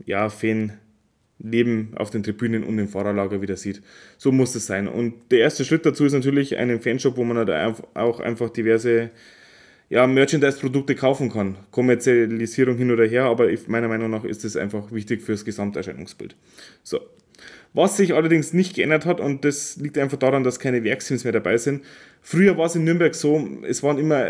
ja, 0.06 0.30
Fan-Leben 0.30 1.92
auf 1.96 2.08
den 2.08 2.22
Tribünen 2.22 2.64
und 2.64 2.78
im 2.78 2.88
Fahrerlager 2.88 3.42
wieder 3.42 3.58
sieht. 3.58 3.82
So 4.16 4.32
muss 4.32 4.54
es 4.54 4.66
sein. 4.66 4.88
Und 4.88 5.30
der 5.30 5.40
erste 5.40 5.66
Schritt 5.66 5.84
dazu 5.84 6.06
ist 6.06 6.14
natürlich 6.14 6.56
einen 6.56 6.80
Fanshop, 6.80 7.18
wo 7.18 7.24
man 7.24 7.36
halt 7.36 7.50
auch 7.92 8.20
einfach 8.20 8.48
diverse 8.48 9.10
ja, 9.88 10.06
Merchandise-Produkte 10.06 10.94
kaufen 10.94 11.30
kann. 11.30 11.56
Kommerzialisierung 11.70 12.76
hin 12.76 12.90
oder 12.90 13.06
her, 13.06 13.24
aber 13.24 13.48
meiner 13.66 13.88
Meinung 13.88 14.10
nach 14.10 14.24
ist 14.24 14.44
es 14.44 14.56
einfach 14.56 14.92
wichtig 14.92 15.22
fürs 15.22 15.44
Gesamterscheinungsbild. 15.44 16.36
So. 16.82 17.00
Was 17.76 17.96
sich 17.96 18.14
allerdings 18.14 18.52
nicht 18.52 18.76
geändert 18.76 19.04
hat, 19.04 19.20
und 19.20 19.44
das 19.44 19.76
liegt 19.76 19.98
einfach 19.98 20.16
daran, 20.16 20.44
dass 20.44 20.60
keine 20.60 20.84
Werksteams 20.84 21.24
mehr 21.24 21.32
dabei 21.32 21.56
sind. 21.58 21.84
Früher 22.22 22.56
war 22.56 22.66
es 22.66 22.76
in 22.76 22.84
Nürnberg 22.84 23.16
so, 23.16 23.48
es 23.66 23.82
waren 23.82 23.98
immer 23.98 24.26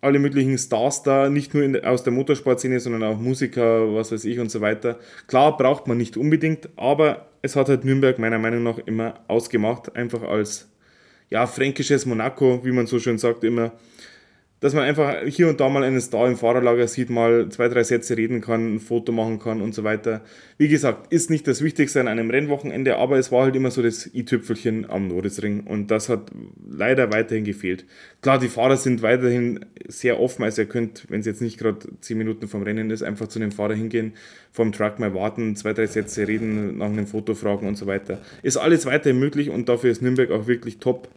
alle 0.00 0.20
möglichen 0.20 0.56
Stars 0.56 1.02
da, 1.02 1.28
nicht 1.28 1.54
nur 1.54 1.64
in, 1.64 1.84
aus 1.84 2.04
der 2.04 2.12
Motorsportszene, 2.12 2.78
sondern 2.78 3.02
auch 3.02 3.18
Musiker, 3.18 3.92
was 3.94 4.12
weiß 4.12 4.24
ich 4.24 4.38
und 4.38 4.52
so 4.52 4.60
weiter. 4.60 5.00
Klar, 5.26 5.56
braucht 5.56 5.88
man 5.88 5.98
nicht 5.98 6.16
unbedingt, 6.16 6.68
aber 6.76 7.26
es 7.42 7.56
hat 7.56 7.68
halt 7.68 7.84
Nürnberg 7.84 8.20
meiner 8.20 8.38
Meinung 8.38 8.62
nach 8.62 8.78
immer 8.78 9.24
ausgemacht, 9.26 9.96
einfach 9.96 10.22
als 10.22 10.68
ja, 11.30 11.48
fränkisches 11.48 12.06
Monaco, 12.06 12.64
wie 12.64 12.72
man 12.72 12.86
so 12.86 13.00
schön 13.00 13.18
sagt, 13.18 13.42
immer 13.42 13.72
dass 14.60 14.74
man 14.74 14.84
einfach 14.84 15.22
hier 15.26 15.48
und 15.48 15.60
da 15.60 15.68
mal 15.68 15.84
einen 15.84 16.00
Star 16.00 16.26
im 16.26 16.36
Fahrerlager 16.36 16.88
sieht, 16.88 17.10
mal 17.10 17.48
zwei, 17.48 17.68
drei 17.68 17.84
Sätze 17.84 18.16
reden 18.16 18.40
kann, 18.40 18.74
ein 18.74 18.80
Foto 18.80 19.12
machen 19.12 19.38
kann 19.38 19.62
und 19.62 19.74
so 19.74 19.84
weiter. 19.84 20.22
Wie 20.56 20.66
gesagt, 20.66 21.12
ist 21.12 21.30
nicht 21.30 21.46
das 21.46 21.62
Wichtigste 21.62 22.00
an 22.00 22.08
einem 22.08 22.30
Rennwochenende, 22.30 22.96
aber 22.96 23.18
es 23.18 23.30
war 23.30 23.44
halt 23.44 23.54
immer 23.54 23.70
so 23.70 23.82
das 23.82 24.12
i-Tüpfelchen 24.12 24.90
am 24.90 25.06
Norrisring 25.08 25.60
und 25.60 25.90
das 25.92 26.08
hat 26.08 26.32
leider 26.68 27.12
weiterhin 27.12 27.44
gefehlt. 27.44 27.84
Klar, 28.20 28.40
die 28.40 28.48
Fahrer 28.48 28.76
sind 28.76 29.02
weiterhin 29.02 29.64
sehr 29.86 30.18
offen, 30.18 30.42
also 30.42 30.62
ihr 30.62 30.68
könnt, 30.68 31.04
wenn 31.08 31.20
es 31.20 31.26
jetzt 31.26 31.40
nicht 31.40 31.58
gerade 31.58 31.78
zehn 32.00 32.18
Minuten 32.18 32.48
vom 32.48 32.62
Rennen 32.64 32.90
ist, 32.90 33.02
einfach 33.02 33.28
zu 33.28 33.38
dem 33.38 33.52
Fahrer 33.52 33.74
hingehen, 33.74 34.14
vom 34.50 34.72
Truck 34.72 34.98
mal 34.98 35.14
warten, 35.14 35.54
zwei, 35.54 35.72
drei 35.72 35.86
Sätze 35.86 36.26
reden, 36.26 36.78
nach 36.78 36.86
einem 36.86 37.06
Foto 37.06 37.34
fragen 37.34 37.68
und 37.68 37.76
so 37.76 37.86
weiter. 37.86 38.20
Ist 38.42 38.56
alles 38.56 38.86
weiterhin 38.86 39.20
möglich 39.20 39.50
und 39.50 39.68
dafür 39.68 39.90
ist 39.90 40.02
Nürnberg 40.02 40.32
auch 40.32 40.48
wirklich 40.48 40.78
top 40.78 41.08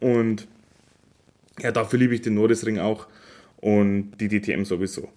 und 0.00 0.48
ja, 1.60 1.72
dafür 1.72 1.98
liebe 1.98 2.14
ich 2.14 2.22
den 2.22 2.34
Nordisring 2.34 2.78
auch 2.78 3.06
und 3.56 4.12
die 4.18 4.28
DTM 4.28 4.64
sowieso. 4.64 5.08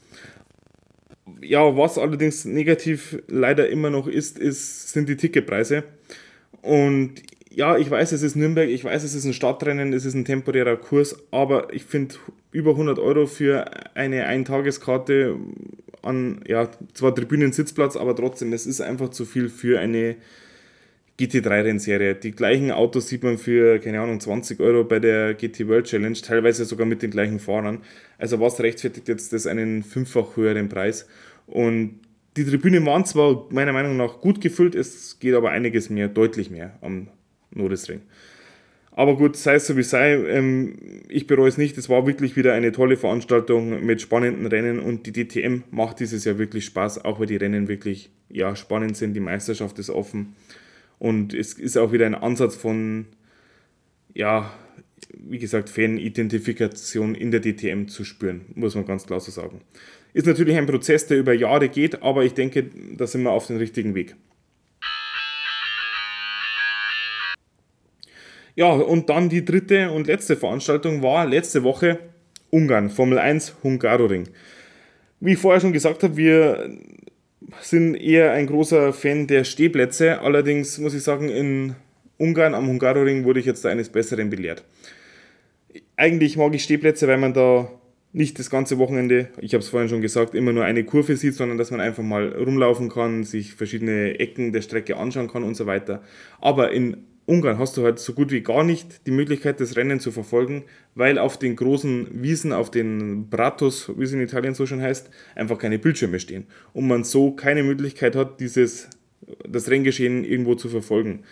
Ja, 1.42 1.76
was 1.78 1.98
allerdings 1.98 2.46
negativ 2.46 3.18
leider 3.28 3.70
immer 3.70 3.90
noch 3.90 4.08
ist, 4.08 4.38
ist 4.38 4.90
sind 4.90 5.08
die 5.10 5.18
Ticketpreise. 5.18 5.84
Und 6.62 7.22
ja, 7.50 7.78
ich 7.78 7.90
weiß, 7.90 8.12
es 8.12 8.22
ist 8.24 8.36
Nürnberg, 8.36 8.70
ich 8.70 8.84
weiß, 8.84 9.04
es 9.04 9.14
ist 9.14 9.26
ein 9.26 9.34
Stadtrennen, 9.34 9.94
es 9.94 10.06
ist 10.06 10.14
ein 10.14 10.26
temporärer 10.26 10.78
Kurs, 10.78 11.18
aber 11.32 11.74
ich 11.74 11.84
finde 11.84 12.16
über 12.52 12.72
100 12.72 13.00
Euro 13.00 13.28
für 13.28 13.66
eine 13.96 14.26
Eintageskarte 14.26 15.38
an, 16.02 16.42
ja, 16.48 16.70
zwar 16.94 17.14
Tribünen-Sitzplatz, 17.14 17.96
aber 17.96 18.16
trotzdem, 18.16 18.54
es 18.54 18.66
ist 18.66 18.82
einfach 18.82 19.10
zu 19.10 19.26
viel 19.26 19.50
für 19.50 19.80
eine 19.80 20.16
GT3-Rennserie. 21.26 22.16
Die 22.16 22.32
gleichen 22.32 22.72
Autos 22.72 23.08
sieht 23.08 23.24
man 23.24 23.38
für, 23.38 23.80
keine 23.80 24.02
Ahnung, 24.02 24.20
20 24.20 24.60
Euro 24.60 24.84
bei 24.84 25.00
der 25.00 25.34
GT 25.34 25.68
World 25.68 25.86
Challenge, 25.86 26.14
teilweise 26.14 26.66
sogar 26.66 26.86
mit 26.86 27.02
den 27.02 27.12
gleichen 27.12 27.40
Fahrern. 27.40 27.80
Also 28.18 28.40
was 28.40 28.60
rechtfertigt 28.60 29.08
jetzt 29.08 29.34
das 29.34 29.48
einen 29.48 29.84
fünffach 29.84 30.36
höheren 30.36 30.70
Preis? 30.70 31.08
Und 31.48 32.00
die 32.38 32.46
Tribünen 32.46 32.86
waren 32.86 33.06
zwar 33.06 33.48
meiner 33.50 33.74
Meinung 33.74 33.98
nach 33.98 34.22
gut 34.22 34.42
gefüllt, 34.42 34.76
es 34.76 35.20
geht 35.20 35.36
aber 35.36 35.52
einiges 35.52 35.90
mehr, 35.90 36.08
deutlich 36.08 36.50
mehr 36.50 36.78
am 36.82 37.08
Nordesring. 37.52 38.02
Aber 38.94 39.16
gut, 39.16 39.38
sei 39.38 39.56
es 39.56 39.68
so 39.68 39.78
wie 39.78 39.84
sei, 39.84 40.14
ähm, 40.14 40.76
ich 41.08 41.26
bereue 41.26 41.48
es 41.48 41.58
nicht. 41.58 41.78
Es 41.78 41.88
war 41.88 42.06
wirklich 42.08 42.36
wieder 42.36 42.54
eine 42.54 42.72
tolle 42.72 42.98
Veranstaltung 42.98 43.86
mit 43.86 44.02
spannenden 44.02 44.48
Rennen 44.48 44.80
und 44.80 45.06
die 45.06 45.14
DTM 45.14 45.64
macht 45.72 46.02
dieses 46.02 46.26
Jahr 46.26 46.38
wirklich 46.38 46.66
Spaß, 46.66 47.06
auch 47.06 47.20
weil 47.20 47.28
die 47.28 47.38
Rennen 47.38 47.68
wirklich 47.68 48.12
ja, 48.30 48.56
spannend 48.56 48.98
sind. 48.98 49.14
Die 49.14 49.22
Meisterschaft 49.22 49.80
ist 49.80 49.90
offen. 49.90 50.36
Und 51.02 51.34
es 51.34 51.54
ist 51.54 51.78
auch 51.78 51.92
wieder 51.92 52.06
ein 52.06 52.14
Ansatz 52.14 52.56
von, 52.56 53.08
ja, 54.14 54.54
wie 55.18 55.40
gesagt, 55.40 55.72
Fan-Identifikation 55.72 57.16
in 57.16 57.32
der 57.32 57.42
DTM 57.42 57.88
zu 57.88 58.04
spüren, 58.04 58.42
muss 58.54 58.76
man 58.76 58.86
ganz 58.86 59.08
klar 59.08 59.20
so 59.20 59.32
sagen. 59.32 59.62
Ist 60.14 60.28
natürlich 60.28 60.56
ein 60.58 60.68
Prozess, 60.68 61.08
der 61.08 61.18
über 61.18 61.34
Jahre 61.34 61.70
geht, 61.70 62.04
aber 62.04 62.24
ich 62.24 62.36
denke, 62.36 62.70
da 62.96 63.08
sind 63.08 63.24
wir 63.24 63.32
auf 63.32 63.48
dem 63.48 63.58
richtigen 63.58 63.96
Weg. 63.96 64.16
Ja, 68.54 68.70
und 68.70 69.10
dann 69.10 69.28
die 69.28 69.44
dritte 69.44 69.90
und 69.90 70.06
letzte 70.06 70.36
Veranstaltung 70.36 71.02
war 71.02 71.26
letzte 71.26 71.64
Woche 71.64 71.98
Ungarn, 72.52 72.92
Formel 72.92 73.18
1 73.18 73.56
Hungaroring. 73.64 74.28
Wie 75.20 75.34
ich 75.34 75.40
vorher 75.40 75.62
schon 75.62 75.74
gesagt 75.74 76.04
habe, 76.04 76.16
wir 76.16 76.70
sind 77.60 77.96
eher 77.96 78.32
ein 78.32 78.48
großer 78.48 78.94
Fan 78.94 79.28
der 79.28 79.44
Stehplätze. 79.44 80.22
Allerdings 80.22 80.78
muss 80.78 80.94
ich 80.94 81.04
sagen, 81.04 81.30
in 81.30 81.76
Ungarn 82.18 82.54
am 82.54 82.68
Hungaroring 82.68 83.24
wurde 83.26 83.40
ich 83.40 83.46
jetzt 83.46 83.66
eines 83.66 83.90
Besseren 83.90 84.30
belehrt. 84.30 84.64
Eigentlich 85.96 86.38
mag 86.38 86.54
ich 86.54 86.64
Stehplätze, 86.64 87.08
weil 87.08 87.18
man 87.18 87.34
da 87.34 87.70
nicht 88.14 88.40
das 88.40 88.50
ganze 88.50 88.78
Wochenende, 88.78 89.30
ich 89.40 89.54
habe 89.54 89.64
es 89.64 89.70
vorhin 89.70 89.90
schon 89.90 90.02
gesagt, 90.02 90.36
immer 90.36 90.52
nur 90.52 90.66
eine 90.66 90.84
Kurve 90.84 91.16
sieht, 91.16 91.34
sondern 91.34 91.58
dass 91.58 91.72
man 91.72 91.80
einfach 91.80 92.04
mal 92.04 92.34
rumlaufen 92.34 92.90
kann, 92.90 93.24
sich 93.24 93.54
verschiedene 93.54 94.20
Ecken 94.20 94.52
der 94.52 94.62
Strecke 94.62 94.98
anschauen 94.98 95.30
kann 95.30 95.44
und 95.44 95.56
so 95.56 95.66
weiter. 95.66 96.02
Aber 96.40 96.72
in 96.72 96.98
Ungarn 97.32 97.58
hast 97.58 97.78
du 97.78 97.84
halt 97.84 97.98
so 97.98 98.12
gut 98.12 98.30
wie 98.30 98.42
gar 98.42 98.66
nicht 98.66 99.08
die 99.08 99.12
Möglichkeit, 99.12 99.62
das 99.62 99.78
Rennen 99.78 100.02
zu 100.02 100.12
verfolgen, 100.12 100.66
weil 100.96 101.18
auf 101.18 101.40
den 101.40 101.56
großen 101.56 102.22
Wiesen, 102.22 102.52
auf 102.52 102.70
den 102.70 103.30
Bratos, 103.30 103.90
wie 103.98 104.04
es 104.04 104.12
in 104.12 104.20
Italien 104.20 104.54
so 104.54 104.66
schon 104.66 104.82
heißt, 104.82 105.10
einfach 105.36 105.58
keine 105.58 105.80
Bildschirme 105.80 106.20
stehen. 106.20 106.46
Und 106.74 106.88
man 106.88 107.06
so 107.06 107.32
keine 107.32 107.64
Möglichkeit 107.64 108.18
hat, 108.18 108.42
dieses, 108.42 108.90
das 109.48 109.70
Renngeschehen 109.70 110.26
irgendwo 110.26 110.56
zu 110.56 110.68
verfolgen. 110.68 111.24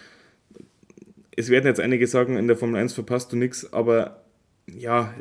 Es 1.35 1.49
werden 1.49 1.65
jetzt 1.65 1.81
einige 1.81 2.07
sagen, 2.07 2.37
in 2.37 2.47
der 2.47 2.55
Formel 2.55 2.79
1 2.79 2.93
verpasst 2.93 3.33
du 3.33 3.35
nichts, 3.35 3.73
aber 3.73 4.23
ja, 4.73 5.13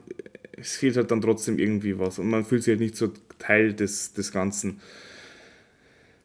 es 0.56 0.76
fehlt 0.76 0.97
halt 0.97 1.11
dann 1.11 1.20
trotzdem 1.20 1.58
irgendwie 1.58 1.99
was 1.99 2.20
und 2.20 2.30
man 2.30 2.44
fühlt 2.44 2.62
sich 2.62 2.73
halt 2.73 2.80
nicht 2.80 2.97
so 2.97 3.12
Teil 3.40 3.75
des, 3.75 4.12
des 4.12 4.30
Ganzen. 4.30 4.80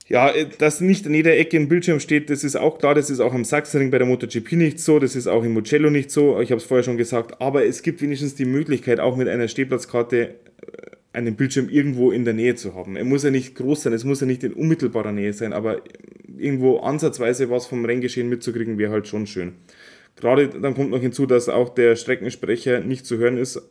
Ja, 0.08 0.30
äh, 0.32 0.48
dass 0.58 0.82
nicht 0.82 1.06
an 1.08 1.14
jeder 1.14 1.38
Ecke 1.38 1.58
ein 1.58 1.70
Bildschirm 1.70 2.00
steht, 2.00 2.30
das 2.30 2.44
ist 2.44 2.56
auch 2.56 2.78
klar, 2.78 2.96
das 2.96 3.10
ist 3.10 3.20
auch 3.20 3.34
am 3.34 3.46
Sachsenring 3.46 3.92
bei 3.92 3.98
der 3.98 4.08
MotoGP 4.08 4.54
nicht 4.54 4.80
so, 4.80 5.00
das 5.00 5.16
ist 5.16 5.28
auch 5.28 5.44
im 5.44 5.54
Mugello 5.54 5.90
nicht 5.90 6.12
so, 6.12 6.40
ich 6.42 6.52
habe 6.52 6.60
es 6.60 6.66
vorher 6.66 6.84
schon 6.84 6.98
gesagt, 6.98 7.42
aber 7.42 7.66
es 7.66 7.82
gibt 7.84 8.02
wenigstens 8.02 8.36
die 8.36 8.46
Möglichkeit, 8.46 9.00
auch 9.00 9.16
mit 9.16 9.28
einer 9.28 9.48
Stehplatzkarte 9.48 10.18
äh, 10.18 10.34
einen 11.14 11.36
Bildschirm 11.36 11.70
irgendwo 11.70 12.12
in 12.12 12.26
der 12.26 12.34
Nähe 12.34 12.56
zu 12.56 12.76
haben. 12.76 12.96
Er 12.96 13.06
muss 13.06 13.24
ja 13.24 13.30
nicht 13.30 13.56
groß 13.56 13.84
sein, 13.84 13.94
es 13.94 14.04
muss 14.04 14.20
ja 14.20 14.28
nicht 14.28 14.44
in 14.44 14.54
unmittelbarer 14.54 15.12
Nähe 15.12 15.32
sein, 15.32 15.54
aber 15.54 15.82
irgendwo 16.38 16.80
ansatzweise 16.80 17.50
was 17.50 17.68
vom 17.68 17.86
Renngeschehen 17.86 18.28
mitzukriegen, 18.30 18.78
wäre 18.78 18.92
halt 18.92 19.08
schon 19.08 19.28
schön. 19.28 19.54
Gerade 20.16 20.50
dann 20.50 20.74
kommt 20.74 20.92
noch 20.92 21.02
hinzu, 21.02 21.26
dass 21.26 21.50
auch 21.50 21.70
der 21.70 21.96
Streckensprecher 21.96 22.82
nicht 22.82 23.06
zu 23.06 23.18
hören 23.18 23.38
ist 23.38 23.62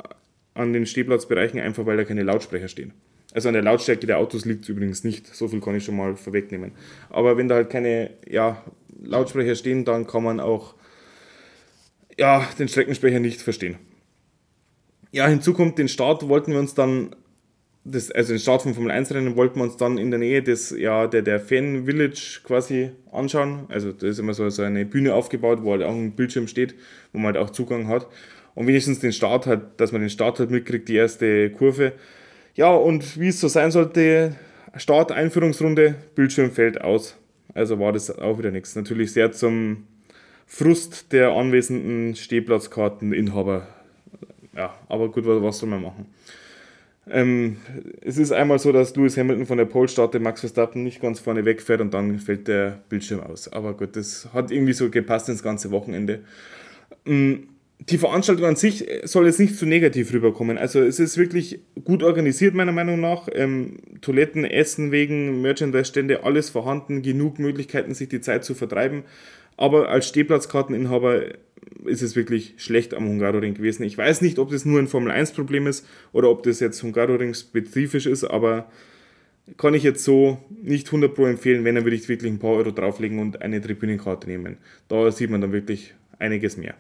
an 0.55 0.73
den 0.73 0.87
Stehplatzbereichen, 0.87 1.61
einfach 1.61 1.87
weil 1.87 1.97
da 1.97 2.05
keine 2.05 2.23
Lautsprecher 2.23 2.69
stehen. 2.69 2.93
Also 3.35 3.49
an 3.49 3.55
der 3.55 3.63
Lautstärke 3.63 4.07
der 4.07 4.19
Autos 4.19 4.45
liegt 4.45 4.65
es 4.65 4.69
übrigens 4.69 5.05
nicht, 5.05 5.35
so 5.35 5.49
viel 5.49 5.61
kann 5.61 5.75
ich 5.75 5.85
schon 5.85 5.97
mal 5.97 6.17
vorwegnehmen. 6.17 6.73
Aber 7.09 7.37
wenn 7.37 7.49
da 7.49 7.57
halt 7.57 7.71
keine 7.71 8.11
ja, 8.29 8.63
Lautsprecher 9.03 9.55
stehen, 9.55 9.85
dann 9.85 10.07
kann 10.07 10.23
man 10.23 10.41
auch 10.41 10.75
ja, 12.19 12.47
den 12.59 12.69
Streckensprecher 12.69 13.21
nicht 13.21 13.41
verstehen. 13.41 13.77
Ja, 15.13 15.27
hinzu 15.27 15.53
kommt 15.53 15.79
den 15.79 15.89
Start, 15.89 16.29
wollten 16.29 16.53
wir 16.53 16.59
uns 16.59 16.75
dann, 16.75 17.15
das, 17.85 18.11
also 18.11 18.33
den 18.33 18.39
Start 18.39 18.63
vom 18.63 18.75
Formel 18.75 18.91
1 18.91 19.13
Rennen 19.13 19.37
wollten 19.37 19.59
wir 19.59 19.65
uns 19.65 19.77
dann 19.77 19.99
in 19.99 20.11
der 20.11 20.19
Nähe 20.19 20.43
des, 20.43 20.71
ja, 20.71 21.07
der, 21.07 21.23
der 21.23 21.41
Fan 21.41 21.85
Village 21.85 22.41
quasi 22.45 22.93
anschauen. 23.11 23.67
Also 23.69 23.93
da 23.93 24.07
ist 24.07 24.19
immer 24.19 24.35
so, 24.35 24.49
so 24.51 24.63
eine 24.63 24.87
Bühne 24.87 25.15
aufgebaut, 25.15 25.63
wo 25.63 25.73
halt 25.73 25.83
auch 25.83 25.95
ein 25.95 26.13
Bildschirm 26.13 26.49
steht, 26.49 26.75
wo 27.13 27.19
man 27.19 27.35
halt 27.35 27.37
auch 27.37 27.51
Zugang 27.51 27.89
hat. 27.89 28.07
Und 28.55 28.67
wenigstens 28.67 29.01
den 29.01 29.13
Start 29.13 29.47
hat, 29.47 29.81
dass 29.81 29.93
man 29.93 30.03
den 30.03 30.11
Start 30.11 30.39
halt 30.39 30.51
mitkriegt, 30.51 30.89
die 30.89 30.97
erste 30.97 31.51
Kurve. 31.51 31.93
Ja, 32.55 32.71
und 32.71 33.19
wie 33.19 33.29
es 33.29 33.41
so 33.41 33.49
sein 33.49 33.71
sollte, 33.71 34.37
Start, 34.77 35.13
Einführungsrunde, 35.13 35.95
Bildschirm 36.15 36.51
fällt 36.51 36.81
aus. 36.81 37.17
Also 37.55 37.79
war 37.79 37.93
das 37.93 38.11
auch 38.19 38.39
wieder 38.39 38.51
nichts. 38.51 38.77
Natürlich 38.77 39.13
sehr 39.13 39.33
zum 39.33 39.87
Frust 40.47 41.13
der 41.13 41.31
anwesenden 41.31 42.15
Stehplatzkarteninhaber. 42.15 43.67
Ja, 44.55 44.75
aber 44.89 45.11
gut, 45.11 45.25
was 45.27 45.59
soll 45.59 45.69
man 45.71 45.83
machen? 45.83 46.07
Ähm, 47.11 47.57
es 48.01 48.19
ist 48.19 48.33
einmal 48.33 48.59
so, 48.59 48.71
dass 48.71 48.95
Lewis 48.95 49.17
Hamilton 49.17 49.47
von 49.47 49.59
der 49.59 49.65
Pole 49.65 49.89
startet, 49.89 50.23
Max 50.23 50.41
Verstappen 50.41 50.85
nicht 50.85 51.01
ganz 51.01 51.19
vorne 51.21 51.45
wegfährt 51.45 51.81
und 51.81 51.93
dann 51.93 52.19
fällt 52.19 52.49
der 52.49 52.79
Bildschirm 52.89 53.21
aus. 53.21 53.49
Aber 53.53 53.75
gut, 53.75 53.97
das 53.97 54.29
hat 54.33 54.51
irgendwie 54.51 54.73
so 54.73 54.89
gepasst 54.89 55.29
ins 55.29 55.43
ganze 55.43 55.71
Wochenende. 55.71 56.21
Ähm, 57.07 57.49
die 57.91 57.99
Veranstaltung 57.99 58.47
an 58.47 58.57
sich 58.57 58.87
soll 59.05 59.27
jetzt 59.27 59.41
nicht 59.41 59.57
zu 59.57 59.67
negativ 59.67 60.13
rüberkommen. 60.13 60.59
Also 60.59 60.81
es 60.81 61.01
ist 61.01 61.17
wirklich 61.17 61.61
gut 61.85 62.03
organisiert, 62.03 62.55
meiner 62.55 62.73
Meinung 62.73 63.01
nach. 63.01 63.29
Ähm, 63.33 63.79
Toiletten, 64.01 64.45
Essen 64.45 64.93
wegen, 64.93 65.43
Merchandise-Stände, 65.43 66.23
alles 66.25 66.51
vorhanden, 66.51 67.03
genug 67.03 67.39
Möglichkeiten, 67.39 67.95
sich 67.95 68.09
die 68.09 68.21
Zeit 68.21 68.45
zu 68.45 68.55
vertreiben. 68.55 69.03
Aber 69.57 69.89
als 69.89 70.07
Stehplatzkarteninhaber 70.09 71.25
ist 71.85 72.03
es 72.03 72.15
wirklich 72.15 72.55
schlecht 72.57 72.95
am 72.95 73.09
Hungaroring 73.09 73.55
gewesen. 73.55 73.83
Ich 73.83 73.99
weiß 73.99 74.21
nicht, 74.21 74.39
ob 74.39 74.51
das 74.51 74.65
nur 74.65 74.79
ein 74.79 74.89
Formel-1-Problem 74.89 75.67
ist 75.67 75.87
oder 76.13 76.31
ob 76.31 76.43
das 76.45 76.61
jetzt 76.61 76.83
Hungaroring-spezifisch 76.83 78.07
ist, 78.07 78.25
aber 78.25 78.71
kann 79.57 79.75
ich 79.75 79.83
jetzt 79.83 80.05
so 80.05 80.39
nicht 80.63 80.87
100 80.87 81.15
Pro 81.15 81.27
empfehlen. 81.27 81.65
Wenn, 81.65 81.75
dann 81.75 81.85
würde 81.85 81.97
ich 81.97 82.09
wirklich 82.09 82.33
ein 82.33 82.39
paar 82.39 82.53
Euro 82.53 82.71
drauflegen 82.71 83.19
und 83.19 83.43
eine 83.43 83.61
Tribunenkarte 83.61 84.29
nehmen. 84.29 84.59
Da 84.89 85.11
sieht 85.11 85.31
man 85.31 85.41
dann 85.41 85.53
wirklich 85.53 85.95
einiges 86.19 86.57
mehr 86.57 86.75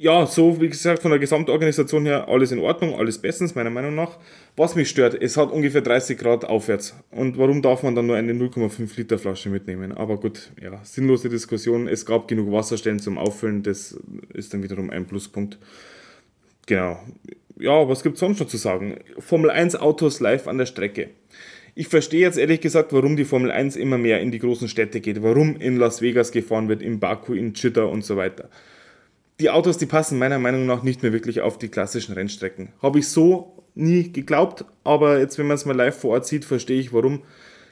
ja, 0.00 0.24
so 0.24 0.58
wie 0.62 0.70
gesagt, 0.70 1.02
von 1.02 1.10
der 1.10 1.20
Gesamtorganisation 1.20 2.06
her 2.06 2.26
alles 2.26 2.52
in 2.52 2.58
Ordnung, 2.58 2.94
alles 2.94 3.18
bestens, 3.18 3.54
meiner 3.54 3.68
Meinung 3.68 3.94
nach. 3.94 4.16
Was 4.56 4.74
mich 4.74 4.88
stört, 4.88 5.14
es 5.20 5.36
hat 5.36 5.52
ungefähr 5.52 5.82
30 5.82 6.16
Grad 6.16 6.46
aufwärts. 6.46 6.96
Und 7.10 7.36
warum 7.36 7.60
darf 7.60 7.82
man 7.82 7.94
dann 7.94 8.06
nur 8.06 8.16
eine 8.16 8.32
0,5 8.32 8.96
Liter 8.96 9.18
Flasche 9.18 9.50
mitnehmen? 9.50 9.92
Aber 9.92 10.16
gut, 10.16 10.52
ja, 10.58 10.80
sinnlose 10.84 11.28
Diskussion. 11.28 11.86
Es 11.86 12.06
gab 12.06 12.28
genug 12.28 12.50
Wasserstellen 12.50 12.98
zum 12.98 13.18
Auffüllen, 13.18 13.62
das 13.62 14.00
ist 14.32 14.54
dann 14.54 14.62
wiederum 14.62 14.88
ein 14.88 15.06
Pluspunkt. 15.06 15.58
Genau. 16.64 16.98
Ja, 17.58 17.86
was 17.86 18.02
gibt 18.02 18.14
es 18.14 18.20
sonst 18.20 18.40
noch 18.40 18.48
zu 18.48 18.56
sagen? 18.56 19.00
Formel 19.18 19.50
1 19.50 19.76
Autos 19.76 20.20
live 20.20 20.48
an 20.48 20.56
der 20.56 20.64
Strecke. 20.64 21.10
Ich 21.74 21.88
verstehe 21.88 22.22
jetzt 22.22 22.38
ehrlich 22.38 22.62
gesagt, 22.62 22.94
warum 22.94 23.16
die 23.16 23.26
Formel 23.26 23.50
1 23.50 23.76
immer 23.76 23.98
mehr 23.98 24.22
in 24.22 24.30
die 24.30 24.38
großen 24.38 24.68
Städte 24.68 25.02
geht, 25.02 25.22
warum 25.22 25.56
in 25.56 25.76
Las 25.76 26.00
Vegas 26.00 26.32
gefahren 26.32 26.70
wird, 26.70 26.80
in 26.80 27.00
Baku, 27.00 27.34
in 27.34 27.52
Chita 27.52 27.82
und 27.82 28.02
so 28.02 28.16
weiter 28.16 28.48
die 29.40 29.50
Autos, 29.50 29.78
die 29.78 29.86
passen 29.86 30.18
meiner 30.18 30.38
Meinung 30.38 30.66
nach 30.66 30.82
nicht 30.82 31.02
mehr 31.02 31.12
wirklich 31.12 31.40
auf 31.40 31.58
die 31.58 31.68
klassischen 31.68 32.14
Rennstrecken. 32.14 32.68
Habe 32.82 32.98
ich 32.98 33.08
so 33.08 33.64
nie 33.74 34.12
geglaubt, 34.12 34.64
aber 34.84 35.18
jetzt, 35.18 35.38
wenn 35.38 35.46
man 35.46 35.56
es 35.56 35.64
mal 35.64 35.76
live 35.76 35.98
vor 35.98 36.12
Ort 36.12 36.26
sieht, 36.26 36.44
verstehe 36.44 36.80
ich 36.80 36.92
warum. 36.92 37.22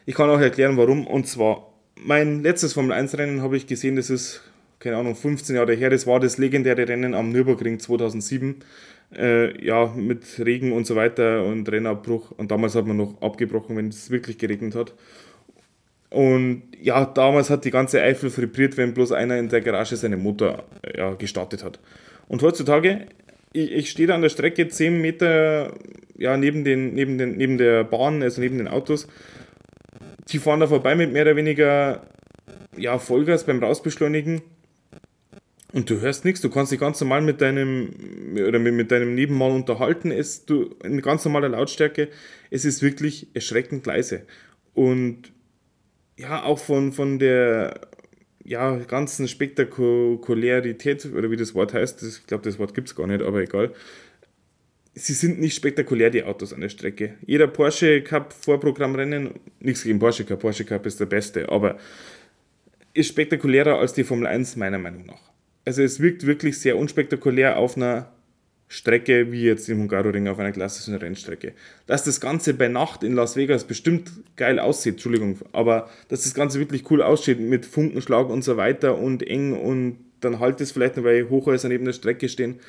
Ich 0.07 0.15
kann 0.15 0.31
auch 0.31 0.41
erklären, 0.41 0.77
warum. 0.77 1.07
Und 1.07 1.27
zwar, 1.27 1.73
mein 1.97 2.43
letztes 2.43 2.73
Formel 2.73 2.93
1 2.93 3.19
Rennen 3.19 3.43
habe 3.43 3.57
ich 3.57 3.67
gesehen, 3.67 3.97
das 3.97 4.11
ist, 4.11 4.43
keine 4.79 4.97
Ahnung, 4.97 5.15
15 5.15 5.57
Jahre 5.57 5.75
her. 5.75 5.91
Das 5.91 6.07
war 6.07 6.21
das 6.21 6.39
legendäre 6.39 6.89
Rennen 6.89 7.15
am 7.15 7.31
Nürburgring 7.31 7.79
2007. 7.79 8.57
Äh, 9.17 9.65
ja, 9.65 9.87
mit 9.97 10.25
Regen 10.39 10.73
und 10.73 10.87
so 10.87 10.97
weiter 10.97 11.45
und 11.45 11.71
Rennabbruch. 11.71 12.31
Und 12.33 12.51
damals 12.51 12.75
hat 12.75 12.87
man 12.87 12.97
noch 12.97 13.21
abgebrochen, 13.21 13.77
wenn 13.77 13.89
es 13.89 14.11
wirklich 14.11 14.39
geregnet 14.39 14.75
hat. 14.75 14.95
Und 16.11 16.63
ja, 16.81 17.05
damals 17.05 17.51
hat 17.51 17.65
die 17.65 17.71
ganze 17.71 18.01
Eifel 18.01 18.35
vibriert, 18.35 18.77
wenn 18.77 18.95
bloß 18.95 19.13
einer 19.13 19.39
in 19.39 19.49
der 19.49 19.61
Garage 19.61 19.97
seinen 19.97 20.23
Motor 20.23 20.65
ja, 20.97 21.15
gestartet 21.15 21.63
hat. 21.65 21.81
Und 22.29 22.43
heutzutage, 22.43 23.07
ich, 23.53 23.73
ich 23.73 23.91
stehe 23.91 24.09
da 24.09 24.15
an 24.15 24.23
der 24.23 24.29
Strecke 24.29 24.69
10 24.69 25.01
Meter 25.01 25.75
ja, 26.17 26.37
neben, 26.37 26.65
den, 26.65 26.95
neben, 26.95 27.19
den, 27.19 27.37
neben 27.37 27.59
der 27.59 27.85
Bahn, 27.85 28.23
also 28.23 28.41
neben 28.41 28.59
den 28.59 28.69
Autos. 28.69 29.07
Die 30.29 30.39
fahren 30.39 30.61
da 30.61 30.67
vorbei 30.67 30.95
mit 30.95 31.13
mehr 31.13 31.23
oder 31.23 31.37
weniger 31.37 32.03
ja, 32.77 32.99
Vollgas 32.99 33.45
beim 33.45 33.63
Rausbeschleunigen. 33.63 34.43
Und 35.73 35.91
du 35.91 36.01
hörst 36.01 36.25
nichts, 36.25 36.41
du 36.41 36.49
kannst 36.49 36.73
dich 36.73 36.81
ganz 36.81 37.01
normal 37.01 37.21
mit 37.21 37.43
deinem 37.43 37.91
oder 38.35 38.59
mit, 38.59 38.73
mit 38.73 38.91
deinem 38.91 39.15
Nebenmann 39.15 39.53
unterhalten. 39.53 40.11
Es, 40.11 40.47
du, 40.47 40.75
in 40.83 41.03
ganz 41.03 41.25
normaler 41.25 41.51
Lautstärke. 41.51 42.09
Es 42.51 42.65
ist 42.65 42.83
wirklich 42.83 43.29
erschreckend 43.35 43.85
leise. 43.85 44.23
Und 44.75 45.33
ja, 46.19 46.43
auch 46.43 46.59
von, 46.59 46.93
von 46.93 47.19
der 47.19 47.81
ja, 48.45 48.77
ganzen 48.77 49.29
Spektakularität, 49.29 51.07
oder 51.15 51.31
wie 51.31 51.37
das 51.37 51.55
Wort 51.55 51.73
heißt, 51.73 52.03
ich 52.03 52.27
glaube, 52.27 52.45
das 52.45 52.59
Wort 52.59 52.75
gibt 52.75 52.89
es 52.89 52.97
gar 52.97 53.07
nicht, 53.07 53.23
aber 53.23 53.41
egal. 53.41 53.73
Sie 54.95 55.13
sind 55.13 55.39
nicht 55.39 55.55
spektakulär, 55.55 56.11
die 56.11 56.25
Autos 56.25 56.53
an 56.53 56.61
der 56.61 56.71
Strecke. 56.71 57.15
Jeder 57.25 57.47
Porsche 57.47 58.03
Cup 58.03 58.33
Vorprogrammrennen, 58.33 59.35
nichts 59.61 59.85
gegen 59.85 60.01
Porsche 60.01 60.25
Cup, 60.25 60.41
Porsche 60.41 60.65
Cup 60.65 60.87
ist 60.87 60.99
der 60.99 61.07
beste, 61.07 61.49
aber 61.51 61.79
ist 62.95 63.09
spektakulärer 63.09 63.79
als 63.79 63.93
die 63.93 64.03
Formel 64.03 64.27
1 64.27 64.57
meiner 64.57 64.79
Meinung 64.79 65.07
nach. 65.07 65.21
Also 65.65 65.83
es 65.83 66.01
wirkt 66.01 66.27
wirklich 66.27 66.59
sehr 66.59 66.77
unspektakulär 66.77 67.59
auf 67.59 67.77
einer 67.77 68.11
Strecke 68.69 69.33
wie 69.33 69.45
jetzt 69.45 69.69
im 69.71 69.79
Hungaroring 69.79 70.29
auf 70.29 70.39
einer 70.39 70.53
klassischen 70.53 70.95
Rennstrecke. 70.95 71.55
Dass 71.87 72.05
das 72.05 72.21
Ganze 72.21 72.53
bei 72.53 72.69
Nacht 72.69 73.03
in 73.03 73.15
Las 73.15 73.35
Vegas 73.35 73.65
bestimmt 73.65 74.11
geil 74.37 74.59
aussieht, 74.59 74.95
Entschuldigung, 74.95 75.39
aber 75.53 75.89
dass 76.09 76.25
das 76.25 76.35
Ganze 76.35 76.59
wirklich 76.59 76.91
cool 76.91 77.03
aussieht 77.03 77.41
mit 77.41 77.65
Funkenschlag 77.65 78.29
und 78.29 78.43
so 78.43 78.59
weiter 78.59 78.99
und 78.99 79.27
eng 79.27 79.55
und 79.55 79.99
dann 80.21 80.39
halt 80.39 80.61
es 80.61 80.73
vielleicht 80.73 80.97
noch, 80.97 81.05
weil 81.05 81.31
Hochhäuser 81.31 81.69
neben 81.69 81.87
der 81.87 81.93
Strecke 81.93 82.29
stehen. 82.29 82.61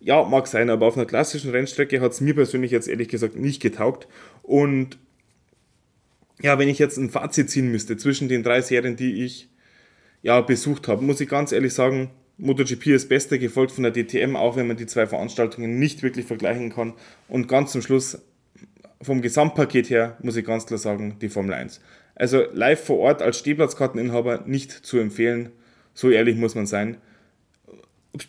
Ja, 0.00 0.24
mag 0.24 0.48
sein, 0.48 0.70
aber 0.70 0.86
auf 0.86 0.96
einer 0.96 1.06
klassischen 1.06 1.50
Rennstrecke 1.50 2.00
hat 2.00 2.12
es 2.12 2.20
mir 2.20 2.34
persönlich 2.34 2.72
jetzt 2.72 2.88
ehrlich 2.88 3.08
gesagt 3.08 3.36
nicht 3.36 3.62
getaugt. 3.62 4.08
Und 4.42 4.98
ja, 6.42 6.58
wenn 6.58 6.68
ich 6.68 6.78
jetzt 6.78 6.96
ein 6.96 7.10
Fazit 7.10 7.48
ziehen 7.48 7.70
müsste 7.70 7.96
zwischen 7.96 8.28
den 8.28 8.42
drei 8.42 8.60
Serien, 8.60 8.96
die 8.96 9.24
ich 9.24 9.48
ja 10.22 10.40
besucht 10.40 10.88
habe, 10.88 11.04
muss 11.04 11.20
ich 11.20 11.28
ganz 11.28 11.52
ehrlich 11.52 11.74
sagen, 11.74 12.10
MotoGP 12.38 12.88
ist 12.88 13.08
Beste, 13.08 13.38
gefolgt 13.38 13.72
von 13.72 13.84
der 13.84 13.92
DTM, 13.92 14.36
auch 14.36 14.56
wenn 14.56 14.66
man 14.66 14.76
die 14.76 14.86
zwei 14.86 15.06
Veranstaltungen 15.06 15.78
nicht 15.78 16.02
wirklich 16.02 16.26
vergleichen 16.26 16.70
kann. 16.70 16.94
Und 17.28 17.46
ganz 17.48 17.72
zum 17.72 17.82
Schluss, 17.82 18.18
vom 19.00 19.22
Gesamtpaket 19.22 19.90
her, 19.90 20.16
muss 20.22 20.36
ich 20.36 20.44
ganz 20.44 20.66
klar 20.66 20.78
sagen, 20.78 21.16
die 21.20 21.28
Formel 21.28 21.54
1. 21.54 21.80
Also 22.16 22.44
live 22.52 22.82
vor 22.82 22.98
Ort 22.98 23.22
als 23.22 23.38
Stehplatzkarteninhaber 23.38 24.44
nicht 24.46 24.70
zu 24.70 24.98
empfehlen, 24.98 25.50
so 25.94 26.10
ehrlich 26.10 26.36
muss 26.36 26.54
man 26.54 26.66
sein. 26.66 26.96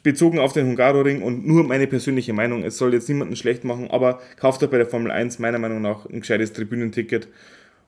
Bezogen 0.02 0.40
auf 0.40 0.54
den 0.54 0.66
Hungaroring 0.66 1.22
und 1.22 1.46
nur 1.46 1.64
meine 1.64 1.86
persönliche 1.86 2.34
Meinung, 2.34 2.64
es 2.64 2.78
soll 2.78 2.94
jetzt 2.94 3.08
niemanden 3.08 3.36
schlecht 3.36 3.64
machen, 3.64 3.90
aber 3.92 4.20
kauft 4.38 4.64
euch 4.64 4.70
bei 4.70 4.78
der 4.78 4.88
Formel 4.88 5.12
1 5.12 5.38
meiner 5.38 5.60
Meinung 5.60 5.82
nach 5.82 6.08
ein 6.08 6.22
gescheites 6.22 6.54
Tribünenticket 6.54 7.28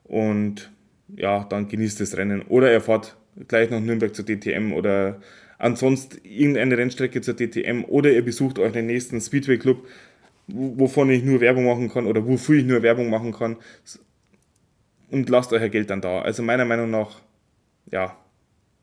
und 0.04 0.70
ja, 1.16 1.44
dann 1.44 1.68
genießt 1.68 2.00
das 2.00 2.16
Rennen. 2.16 2.42
Oder 2.42 2.70
er 2.70 2.80
fährt 2.80 3.16
gleich 3.48 3.70
nach 3.70 3.80
Nürnberg 3.80 4.14
zur 4.14 4.24
DTM 4.24 4.72
oder 4.72 5.20
ansonsten 5.58 6.18
irgendeine 6.24 6.78
Rennstrecke 6.78 7.20
zur 7.20 7.34
DTM 7.34 7.84
oder 7.84 8.12
ihr 8.12 8.24
besucht 8.24 8.58
euch 8.58 8.72
den 8.72 8.86
nächsten 8.86 9.20
Speedway 9.20 9.58
Club, 9.58 9.86
wovon 10.46 11.10
ich 11.10 11.22
nur 11.22 11.40
Werbung 11.40 11.66
machen 11.66 11.90
kann 11.90 12.06
oder 12.06 12.26
wofür 12.26 12.56
ich 12.56 12.64
nur 12.64 12.82
Werbung 12.82 13.10
machen 13.10 13.32
kann 13.32 13.56
und 15.10 15.28
lasst 15.28 15.52
euer 15.52 15.68
Geld 15.68 15.90
dann 15.90 16.00
da. 16.00 16.20
Also 16.20 16.42
meiner 16.42 16.64
Meinung 16.64 16.90
nach, 16.90 17.20
ja, 17.90 18.16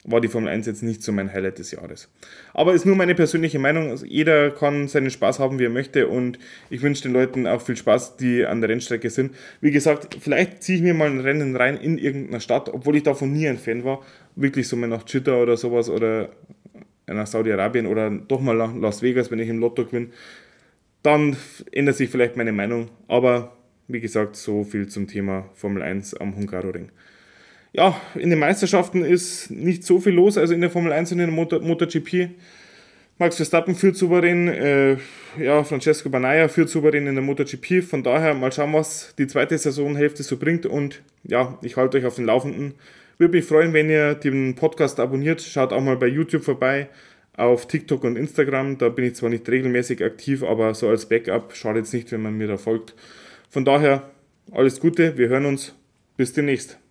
war 0.08 0.22
die 0.22 0.28
Formel 0.28 0.50
1 0.50 0.68
jetzt 0.68 0.84
nicht 0.84 1.02
so 1.02 1.12
mein 1.12 1.34
Highlight 1.34 1.58
des 1.58 1.72
Jahres. 1.72 2.10
Aber 2.54 2.74
ist 2.74 2.86
nur 2.86 2.96
meine 2.96 3.16
persönliche 3.16 3.58
Meinung. 3.58 3.90
Also 3.90 4.06
jeder 4.06 4.52
kann 4.52 4.88
seinen 4.88 5.10
Spaß 5.10 5.40
haben, 5.40 5.58
wie 5.58 5.66
er 5.66 5.72
möchte. 5.72 6.08
Und 6.08 6.38
ich 6.70 6.84
wünsche 6.84 7.04
den 7.04 7.14
Leuten 7.14 7.48
auch 7.48 7.62
viel 7.62 7.76
Spaß, 7.76 8.18
die 8.18 8.46
an 8.46 8.62
der 8.62 8.70
Rennstrecke 8.70 9.10
sind. 9.10 9.36
Wie 9.62 9.72
gesagt, 9.72 10.18
vielleicht 10.20 10.62
ziehe 10.62 10.78
ich 10.78 10.84
mir 10.84 10.94
mal 10.94 11.10
ein 11.10 11.22
Rennen 11.22 11.56
rein 11.56 11.78
in 11.78 11.98
irgendeiner 11.98 12.40
Stadt, 12.40 12.70
obwohl 12.72 12.96
ich 12.98 13.04
davon 13.04 13.34
nie 13.34 13.48
ein 13.48 13.58
Fan 13.58 13.84
war. 13.84 14.02
Wirklich 14.36 14.68
so 14.68 14.76
mal 14.76 14.88
nach 14.88 15.06
Chitta 15.06 15.42
oder 15.42 15.58
sowas 15.58 15.90
oder 15.90 16.30
nach 17.08 17.28
Saudi-Arabien 17.28 17.86
oder 17.86 18.10
doch 18.10 18.42
mal 18.42 18.56
nach 18.56 18.76
Las 18.76 19.02
Vegas, 19.02 19.32
wenn 19.32 19.40
ich 19.40 19.50
im 19.50 19.60
Lotto 19.60 19.86
gewinne. 19.86 20.08
Dann 21.04 21.38
ändert 21.72 21.96
sich 21.98 22.10
vielleicht 22.10 22.36
meine 22.36 22.52
Meinung. 22.52 22.90
Aber 23.08 23.58
wie 23.88 24.00
gesagt, 24.00 24.36
so 24.36 24.64
viel 24.64 24.88
zum 24.88 25.08
Thema 25.08 25.50
Formel 25.54 25.84
1 25.84 26.16
am 26.16 26.36
Hungaroring 26.36 26.90
ja, 27.76 28.00
in 28.16 28.30
den 28.30 28.40
Meisterschaften 28.40 29.04
ist 29.04 29.52
nicht 29.52 29.84
so 29.84 30.00
viel 30.00 30.14
los, 30.14 30.38
also 30.38 30.54
in 30.54 30.62
der 30.62 30.70
Formel 30.70 30.94
1 30.94 31.12
und 31.12 31.20
in 31.20 31.26
der 31.26 31.36
Motor, 31.36 31.60
MotoGP. 31.62 32.30
Max 33.18 33.36
Verstappen 33.36 33.76
führt 33.76 33.98
souverän, 33.98 34.48
äh, 34.48 34.98
ja, 35.38 35.64
Francesco 35.64 36.10
Banaya 36.10 36.48
führt 36.48 36.70
souverän 36.70 37.08
in 37.08 37.16
der 37.16 37.24
MotoGP. 37.24 37.82
Von 37.82 38.02
daher 38.02 38.34
mal 38.34 38.52
schauen, 38.52 38.74
was 38.74 39.14
die 39.18 39.28
zweite 39.28 39.58
Saisonhälfte 39.58 40.24
so 40.24 40.38
bringt. 40.38 40.66
Und 40.66 41.02
ja, 41.24 41.58
ich 41.62 41.76
halte 41.76 41.98
euch 41.98 42.06
auf 42.06 42.16
den 42.16 42.26
Laufenden. 42.26 42.76
Würde 43.18 43.38
mich 43.38 43.46
freuen, 43.46 43.72
wenn 43.74 43.90
ihr 43.90 44.16
den 44.16 44.56
Podcast 44.56 45.00
abonniert. 45.00 45.42
Schaut 45.42 45.72
auch 45.72 45.82
mal 45.82 45.96
bei 45.96 46.08
YouTube 46.08 46.44
vorbei, 46.44 46.90
auf 47.38 47.68
TikTok 47.68 48.04
und 48.04 48.18
Instagram. 48.18 48.78
Da 48.78 48.90
bin 48.90 49.06
ich 49.06 49.16
zwar 49.16 49.30
nicht 49.30 49.48
regelmäßig 49.48 50.04
aktiv, 50.04 50.44
aber 50.44 50.74
so 50.74 50.90
als 50.90 51.08
Backup 51.08 51.56
schadet 51.56 51.86
es 51.86 51.94
nicht, 51.94 52.12
wenn 52.12 52.22
man 52.22 52.38
mir 52.38 52.48
da 52.48 52.58
folgt. 52.58 52.94
Von 53.50 53.64
daher 53.64 54.10
alles 54.52 54.80
Gute, 54.80 55.18
wir 55.18 55.30
hören 55.30 55.46
uns. 55.46 55.74
Bis 56.18 56.34
demnächst. 56.34 56.85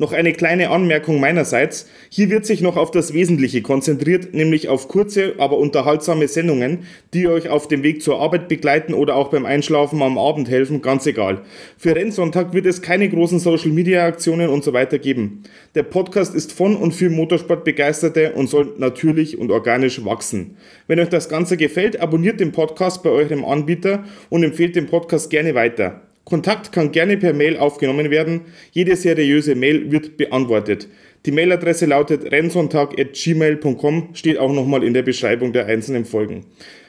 Noch 0.00 0.12
eine 0.12 0.32
kleine 0.32 0.70
Anmerkung 0.70 1.18
meinerseits. 1.18 1.88
Hier 2.08 2.30
wird 2.30 2.46
sich 2.46 2.60
noch 2.60 2.76
auf 2.76 2.92
das 2.92 3.14
Wesentliche 3.14 3.62
konzentriert, 3.62 4.32
nämlich 4.32 4.68
auf 4.68 4.86
kurze, 4.86 5.34
aber 5.38 5.58
unterhaltsame 5.58 6.28
Sendungen, 6.28 6.84
die 7.12 7.26
euch 7.26 7.48
auf 7.48 7.66
dem 7.66 7.82
Weg 7.82 8.00
zur 8.00 8.20
Arbeit 8.20 8.46
begleiten 8.46 8.94
oder 8.94 9.16
auch 9.16 9.30
beim 9.30 9.44
Einschlafen 9.44 10.00
am 10.00 10.16
Abend 10.16 10.48
helfen, 10.48 10.82
ganz 10.82 11.04
egal. 11.06 11.42
Für 11.76 11.96
Rennsonntag 11.96 12.54
wird 12.54 12.66
es 12.66 12.80
keine 12.80 13.08
großen 13.08 13.40
Social 13.40 13.72
Media 13.72 14.06
Aktionen 14.06 14.50
und 14.50 14.62
so 14.62 14.72
weiter 14.72 15.00
geben. 15.00 15.42
Der 15.74 15.82
Podcast 15.82 16.32
ist 16.32 16.52
von 16.52 16.76
und 16.76 16.92
für 16.92 17.10
Motorsportbegeisterte 17.10 18.34
und 18.34 18.48
soll 18.48 18.74
natürlich 18.78 19.36
und 19.36 19.50
organisch 19.50 20.04
wachsen. 20.04 20.58
Wenn 20.86 21.00
euch 21.00 21.08
das 21.08 21.28
Ganze 21.28 21.56
gefällt, 21.56 22.00
abonniert 22.00 22.38
den 22.38 22.52
Podcast 22.52 23.02
bei 23.02 23.10
eurem 23.10 23.44
Anbieter 23.44 24.04
und 24.30 24.44
empfehlt 24.44 24.76
den 24.76 24.86
Podcast 24.86 25.28
gerne 25.28 25.56
weiter. 25.56 26.07
Kontakt 26.28 26.72
kann 26.72 26.92
gerne 26.92 27.16
per 27.16 27.32
Mail 27.32 27.56
aufgenommen 27.56 28.10
werden. 28.10 28.42
Jede 28.72 28.96
seriöse 28.96 29.54
Mail 29.54 29.90
wird 29.90 30.18
beantwortet. 30.18 30.86
Die 31.24 31.32
Mailadresse 31.32 31.86
lautet 31.86 32.30
rennsonntag.gmail.com, 32.30 34.10
steht 34.12 34.36
auch 34.36 34.52
nochmal 34.52 34.84
in 34.84 34.92
der 34.92 35.02
Beschreibung 35.02 35.54
der 35.54 35.64
einzelnen 35.64 36.04
Folgen. 36.04 36.44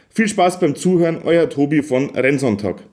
Viel 0.09 0.27
Spaß 0.27 0.59
beim 0.59 0.75
Zuhören, 0.75 1.21
euer 1.23 1.49
Tobi 1.49 1.83
von 1.83 2.09
Rennsonntag. 2.09 2.83